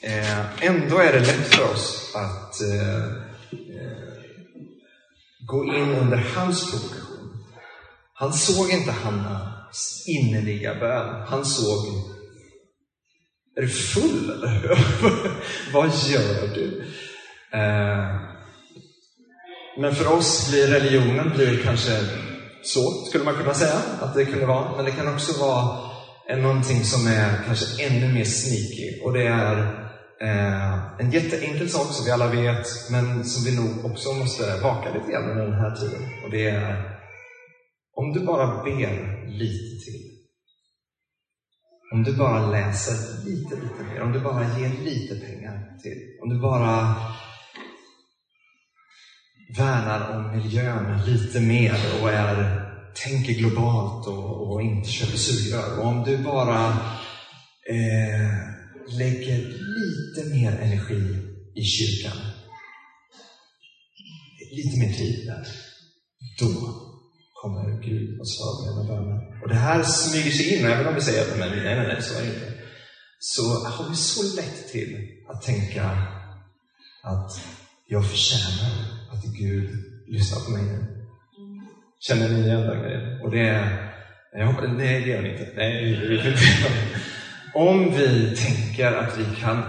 Eh, 0.00 0.64
ändå 0.64 0.98
är 0.98 1.12
det 1.12 1.20
lätt 1.20 1.54
för 1.54 1.72
oss 1.72 2.12
att 2.14 2.60
eh, 2.60 3.04
eh, 3.76 4.16
gå 5.46 5.64
in 5.64 5.90
under 5.94 6.16
hans 6.36 6.70
provokation. 6.70 7.15
Han 8.18 8.32
såg 8.32 8.70
inte 8.70 8.90
Hannas 8.90 10.04
innerliga 10.06 10.74
bön. 10.74 11.22
Han 11.26 11.44
såg, 11.44 11.86
är 13.56 13.62
du 13.62 13.68
full 13.68 14.30
eller? 14.30 14.78
Vad 15.72 15.90
gör 16.08 16.54
du? 16.54 16.84
Eh, 17.52 18.20
men 19.78 19.94
för 19.94 20.12
oss 20.12 20.50
blir 20.50 20.66
religionen 20.66 21.32
blir 21.34 21.62
kanske 21.62 22.00
så, 22.62 22.90
skulle 22.90 23.24
man 23.24 23.34
kunna 23.34 23.54
säga 23.54 23.80
att 24.00 24.14
det 24.14 24.24
kunde 24.24 24.46
vara. 24.46 24.76
Men 24.76 24.84
det 24.84 24.90
kan 24.90 25.14
också 25.14 25.40
vara 25.40 25.78
någonting 26.36 26.84
som 26.84 27.06
är 27.06 27.42
kanske 27.46 27.86
ännu 27.86 28.14
mer 28.14 28.24
sneaky. 28.24 29.00
Och 29.02 29.12
det 29.12 29.26
är 29.26 29.86
Eh, 30.20 31.00
en 31.00 31.10
jätteenkel 31.10 31.70
sak 31.70 31.92
som 31.92 32.04
vi 32.04 32.10
alla 32.10 32.26
vet, 32.26 32.66
men 32.90 33.24
som 33.24 33.44
vi 33.44 33.56
nog 33.56 33.84
också 33.84 34.12
måste 34.12 34.60
vaka 34.62 34.92
lite 34.92 35.12
grann 35.12 35.30
under 35.30 35.44
den 35.44 35.60
här 35.60 35.76
tiden. 35.76 36.02
Och 36.24 36.30
det 36.30 36.50
är 36.50 36.95
om 37.96 38.12
du 38.12 38.20
bara 38.20 38.64
ber 38.64 39.26
lite 39.26 39.84
till. 39.84 40.02
Om 41.92 42.02
du 42.02 42.16
bara 42.16 42.50
läser 42.50 43.24
lite, 43.24 43.54
lite 43.54 43.82
mer. 43.92 44.02
Om 44.02 44.12
du 44.12 44.20
bara 44.20 44.58
ger 44.58 44.84
lite 44.84 45.14
pengar 45.26 45.78
till. 45.82 45.98
Om 46.22 46.28
du 46.28 46.40
bara 46.40 46.96
värnar 49.56 50.16
om 50.16 50.36
miljön 50.36 51.00
lite 51.06 51.40
mer 51.40 51.74
och 52.02 52.10
är, 52.10 52.60
tänker 52.94 53.32
globalt 53.32 54.06
och, 54.06 54.52
och 54.52 54.62
inte 54.62 54.88
köper 54.88 55.16
sugrör. 55.16 55.78
Och 55.78 55.86
om 55.86 56.04
du 56.04 56.18
bara 56.18 56.66
eh, 57.70 58.30
lägger 58.98 59.38
lite 59.78 60.30
mer 60.34 60.52
energi 60.52 61.16
i 61.54 61.62
kyrkan, 61.62 62.16
lite 64.52 64.78
mer 64.78 64.92
tid 64.92 65.26
där, 65.26 65.46
då 66.38 66.85
kommer 67.42 67.82
Gud 67.82 68.20
att 68.20 68.28
svara 68.28 68.74
med 68.76 68.86
böner. 68.86 69.42
Och 69.42 69.48
det 69.48 69.54
här 69.54 69.82
smyger 69.82 70.30
sig 70.30 70.54
in, 70.54 70.66
även 70.66 70.86
om 70.86 70.94
vi 70.94 71.00
säger 71.00 71.22
att 71.22 71.38
men, 71.38 71.48
nej, 71.48 71.76
nej, 71.76 71.86
nej, 71.86 72.02
så 72.02 72.18
är 72.18 72.22
det 72.22 72.34
inte. 72.34 72.52
Så 73.18 73.42
har 73.64 73.88
vi 73.90 73.96
så 73.96 74.36
lätt 74.36 74.68
till 74.72 75.08
att 75.28 75.42
tänka 75.42 75.84
att 77.02 77.30
jag 77.86 78.10
förtjänar 78.10 78.72
att 79.12 79.24
Gud 79.24 79.70
lyssnar 80.08 80.44
på 80.44 80.50
mig 80.50 80.62
nu. 80.62 80.86
Känner 82.00 82.28
ni 82.28 82.40
igen 82.40 82.60
den 82.60 82.82
grejen? 82.82 83.20
Och 83.22 83.30
det 83.30 83.48
är, 83.48 83.92
jag 84.32 84.46
hoppas, 84.46 84.64
nej 84.68 85.00
det 85.00 85.10
gör 85.10 85.22
ni 85.22 85.32
inte. 85.32 85.52
Nej, 85.56 85.96
det 86.00 86.08
vill 86.08 86.26
inte 86.26 86.38
om 87.56 87.90
vi 87.90 88.36
tänker 88.36 88.92
att 88.92 89.18
vi 89.18 89.40
kan 89.40 89.62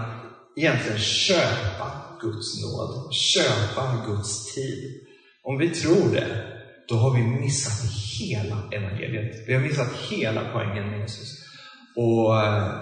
egentligen 0.56 0.98
köpa 0.98 1.92
Guds 2.20 2.62
nåd, 2.62 3.14
köpa 3.14 4.04
Guds 4.06 4.54
tid. 4.54 5.00
Om 5.42 5.58
vi 5.58 5.70
tror 5.70 6.12
det, 6.12 6.47
då 6.88 6.94
har 6.94 7.14
vi 7.14 7.22
missat 7.22 7.90
hela 8.20 8.56
evangeliet. 8.72 9.48
Vi 9.48 9.54
har 9.54 9.60
missat 9.60 9.92
hela 10.10 10.52
poängen 10.52 10.90
med 10.90 11.00
Jesus. 11.00 11.28
Och 11.96 12.42
eh, 12.42 12.72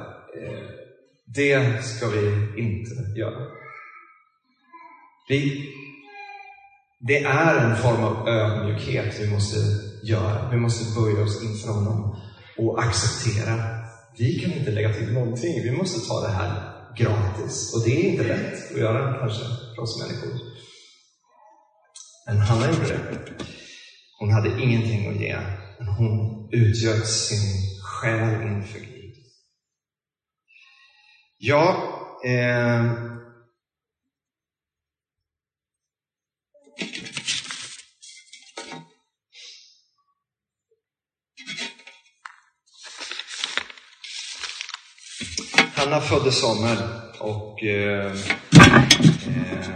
det 1.35 1.85
ska 1.85 2.09
vi 2.09 2.27
inte 2.63 3.21
göra. 3.21 3.47
Vi, 5.29 5.69
det 7.01 7.25
är 7.25 7.57
en 7.57 7.77
form 7.77 8.05
av 8.05 8.29
ödmjukhet 8.29 9.21
vi 9.21 9.31
måste 9.31 9.57
göra. 10.03 10.51
Vi 10.51 10.57
måste 10.57 11.01
böja 11.01 11.25
oss 11.25 11.45
inför 11.45 11.73
honom 11.73 12.21
och 12.59 12.83
acceptera 12.83 13.77
vi 14.19 14.39
kan 14.39 14.53
inte 14.53 14.71
lägga 14.71 14.93
till 14.93 15.13
någonting. 15.13 15.63
Vi 15.63 15.71
måste 15.71 16.09
ta 16.09 16.21
det 16.21 16.33
här 16.33 16.73
gratis. 16.97 17.75
Och 17.75 17.85
det 17.85 17.91
är 17.91 18.11
inte 18.11 18.25
lätt 18.25 18.71
att 18.73 18.79
göra 18.79 19.19
kanske 19.19 19.45
för 19.75 19.83
oss 19.83 20.03
människor. 20.03 20.41
Men 22.27 22.39
Hanna 22.39 22.67
gjorde 22.67 22.87
det. 22.87 23.47
Hon 24.19 24.31
hade 24.31 24.63
ingenting 24.63 25.09
att 25.09 25.21
ge, 25.21 25.37
men 25.79 25.89
hon 25.89 26.49
utgöt 26.53 27.07
sin 27.07 27.81
själ 27.83 28.43
inför 28.43 28.79
Gud. 28.79 29.15
Ja, 31.39 31.77
eh, 32.25 32.93
Hanna 45.75 46.01
födde 46.01 46.33
Samuel 46.33 46.79
och 47.19 47.63
eh, 47.65 48.13
eh, 49.27 49.67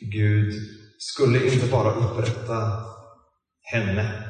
Gud 0.00 0.54
skulle 0.98 1.52
inte 1.52 1.66
bara 1.66 1.90
upprätta 1.90 2.90
henne 3.70 4.24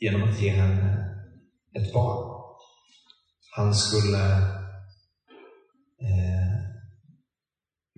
genom 0.00 0.22
att 0.22 0.40
ge 0.40 0.50
henne 0.50 1.14
ett 1.74 1.92
barn. 1.92 2.36
Han 3.56 3.74
skulle 3.74 4.26
eh, 6.02 6.56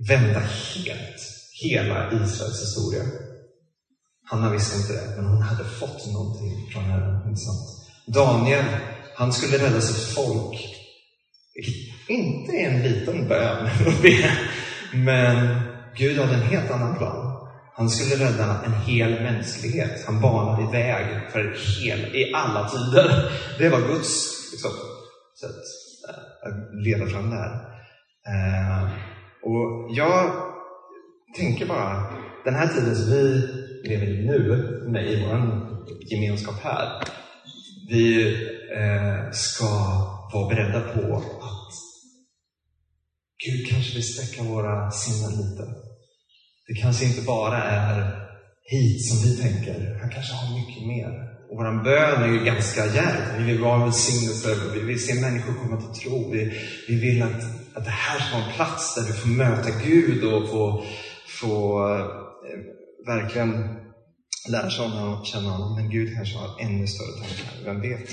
vända 0.08 0.40
helt, 0.40 1.20
hela 1.62 2.12
Israels 2.12 2.62
historia. 2.62 3.02
Hanna 4.24 4.50
visste 4.52 4.76
inte 4.76 4.92
det, 4.92 5.16
men 5.16 5.24
hon 5.24 5.42
hade 5.42 5.64
fått 5.64 6.12
någonting 6.12 6.70
från 6.72 6.84
Herren. 6.84 7.36
Daniel, 8.06 8.64
han 9.14 9.32
skulle 9.32 9.58
rädda 9.58 9.80
sitt 9.80 10.14
folk 10.14 10.78
inte 12.08 12.52
är 12.52 12.70
en 12.70 12.82
liten 12.82 13.28
bön 13.28 13.68
men 15.04 15.60
Gud 15.96 16.18
hade 16.18 16.34
en 16.34 16.42
helt 16.42 16.70
annan 16.70 16.96
plan. 16.96 17.27
Han 17.78 17.90
skulle 17.90 18.24
rädda 18.24 18.62
en 18.64 18.72
hel 18.72 19.10
mänsklighet. 19.22 20.06
Han 20.06 20.20
banade 20.20 20.72
väg 20.72 21.32
för 21.32 21.56
hel, 21.80 22.16
i 22.16 22.32
alla 22.34 22.68
tider. 22.68 23.32
Det 23.58 23.68
var 23.68 23.80
Guds 23.80 24.38
liksom, 24.52 24.70
sätt 25.40 25.50
att 26.08 26.52
eh, 26.52 26.80
leda 26.84 27.06
fram 27.06 27.30
det 27.30 27.36
här. 27.36 27.54
Eh, 28.26 28.90
och 29.42 29.96
jag 29.96 30.32
tänker 31.36 31.66
bara, 31.66 32.12
den 32.44 32.54
här 32.54 32.68
tiden 32.68 32.96
som 32.96 33.10
vi 33.10 33.22
lever 33.84 34.06
i 34.06 34.26
nu, 34.26 34.82
med 34.88 35.10
i 35.10 35.24
vår 35.24 35.38
gemenskap 36.10 36.54
här, 36.62 37.02
vi 37.88 38.34
eh, 38.76 39.30
ska 39.32 39.66
vara 40.32 40.48
beredda 40.48 40.80
på 40.80 41.16
att 41.16 41.72
Gud 43.46 43.68
kanske 43.70 43.94
vill 43.94 44.14
sträcka 44.14 44.42
våra 44.42 44.90
sinnen 44.90 45.30
lite. 45.30 45.87
Det 46.68 46.74
kanske 46.74 47.04
inte 47.04 47.22
bara 47.22 47.62
är 47.62 48.28
hit 48.64 49.06
som 49.08 49.28
vi 49.28 49.36
tänker. 49.36 49.98
Han 50.00 50.10
kanske 50.10 50.34
har 50.34 50.58
mycket 50.58 50.86
mer. 50.86 51.10
Och 51.50 51.56
vår 51.56 51.84
bön 51.84 52.22
är 52.22 52.32
ju 52.32 52.44
ganska 52.44 52.86
djärv. 52.86 53.38
Vi 53.38 53.44
vill 53.44 53.60
vara 53.60 53.74
en 53.74 53.82
välsignelse. 53.82 54.56
Vi 54.74 54.80
vill 54.80 55.06
se 55.06 55.14
människor 55.14 55.54
komma 55.54 55.80
till 55.80 56.02
tro. 56.02 56.30
Vi, 56.30 56.52
vi 56.88 56.94
vill 57.00 57.22
att, 57.22 57.42
att 57.74 57.84
det 57.84 57.90
här 57.90 58.20
ska 58.20 58.36
vara 58.36 58.46
en 58.46 58.54
plats 58.54 58.94
där 58.94 59.02
vi 59.02 59.12
får 59.12 59.28
möta 59.28 59.70
Gud 59.84 60.24
och 60.24 60.48
få, 60.48 60.84
få 61.40 61.84
eh, 61.88 62.06
verkligen 63.06 63.78
lära 64.48 64.70
känna 65.24 65.50
honom. 65.50 65.74
Men 65.74 65.90
Gud 65.90 66.14
kanske 66.14 66.38
har 66.38 66.60
ännu 66.60 66.86
större 66.86 67.12
tankar. 67.12 67.64
Vem 67.64 67.80
vet? 67.80 68.10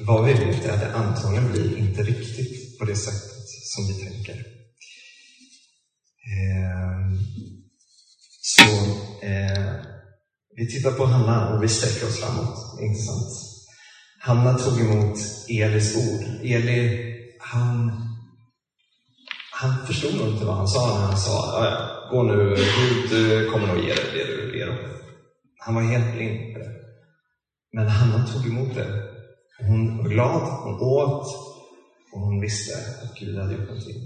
Vad 0.00 0.24
vi 0.24 0.32
vet 0.32 0.64
är 0.64 0.72
att 0.72 0.80
det 0.80 0.94
antagligen 0.94 1.52
blir 1.52 1.78
inte 1.78 2.02
riktigt 2.02 2.78
på 2.78 2.84
det 2.84 2.96
sättet 2.96 3.48
som 3.48 3.86
vi 3.86 3.94
tänker. 3.94 4.51
Eh, 6.30 7.18
så 8.40 8.62
eh, 9.26 9.74
vi 10.56 10.66
tittar 10.66 10.90
på 10.90 11.04
Hanna 11.04 11.54
och 11.54 11.62
vi 11.62 11.68
sträcker 11.68 12.06
oss 12.06 12.20
framåt, 12.20 12.80
Intressant. 12.80 13.28
Hanna 14.20 14.58
tog 14.58 14.80
emot 14.80 15.18
Elis 15.48 15.96
ord. 15.96 16.24
Eli, 16.42 17.12
han, 17.40 17.92
han 19.52 19.86
förstod 19.86 20.14
nog 20.14 20.28
inte 20.28 20.44
vad 20.44 20.56
han 20.56 20.68
sa 20.68 20.98
när 20.98 21.06
han 21.06 21.18
sa 21.18 21.88
gå 22.10 22.22
nu, 22.22 22.56
Gud 22.56 23.50
kommer 23.50 23.66
nog 23.66 23.78
ge 23.78 23.94
dig 23.94 24.04
det 24.14 24.24
du 24.24 24.52
ber 24.52 24.98
Han 25.58 25.74
var 25.74 25.82
helt 25.82 26.14
blind 26.14 26.54
det. 26.54 26.70
Men 27.72 27.88
Hanna 27.88 28.26
tog 28.26 28.46
emot 28.46 28.74
det 28.74 29.12
hon 29.66 29.98
var 29.98 30.08
glad, 30.08 30.42
hon 30.42 30.80
åt 30.80 31.26
och 32.12 32.20
hon 32.20 32.40
visste 32.40 32.78
att 33.02 33.18
Gud 33.18 33.38
hade 33.38 33.52
gjort 33.52 33.68
någonting. 33.68 34.02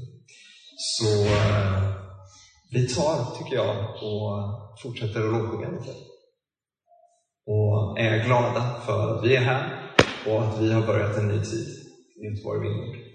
Så 0.76 1.26
eh, 1.26 2.06
vi 2.70 2.88
tar, 2.88 3.38
tycker 3.38 3.57
jag, 3.57 3.76
och 4.02 4.33
fortsätter 4.83 5.20
att 5.20 5.33
lovsjunga 5.33 5.70
lite. 5.70 5.90
Och 7.46 8.00
är 8.00 8.24
glada 8.24 8.81
för 8.87 9.16
att 9.16 9.24
vi 9.24 9.37
är 9.37 9.40
här 9.40 9.92
och 10.26 10.42
att 10.42 10.61
vi 10.61 10.72
har 10.72 10.87
börjat 10.87 11.16
en 11.16 11.29
ny 11.29 11.40
tid 11.40 11.68
i 12.16 12.26
Göteborg 12.26 12.61
Vingård. 12.61 13.06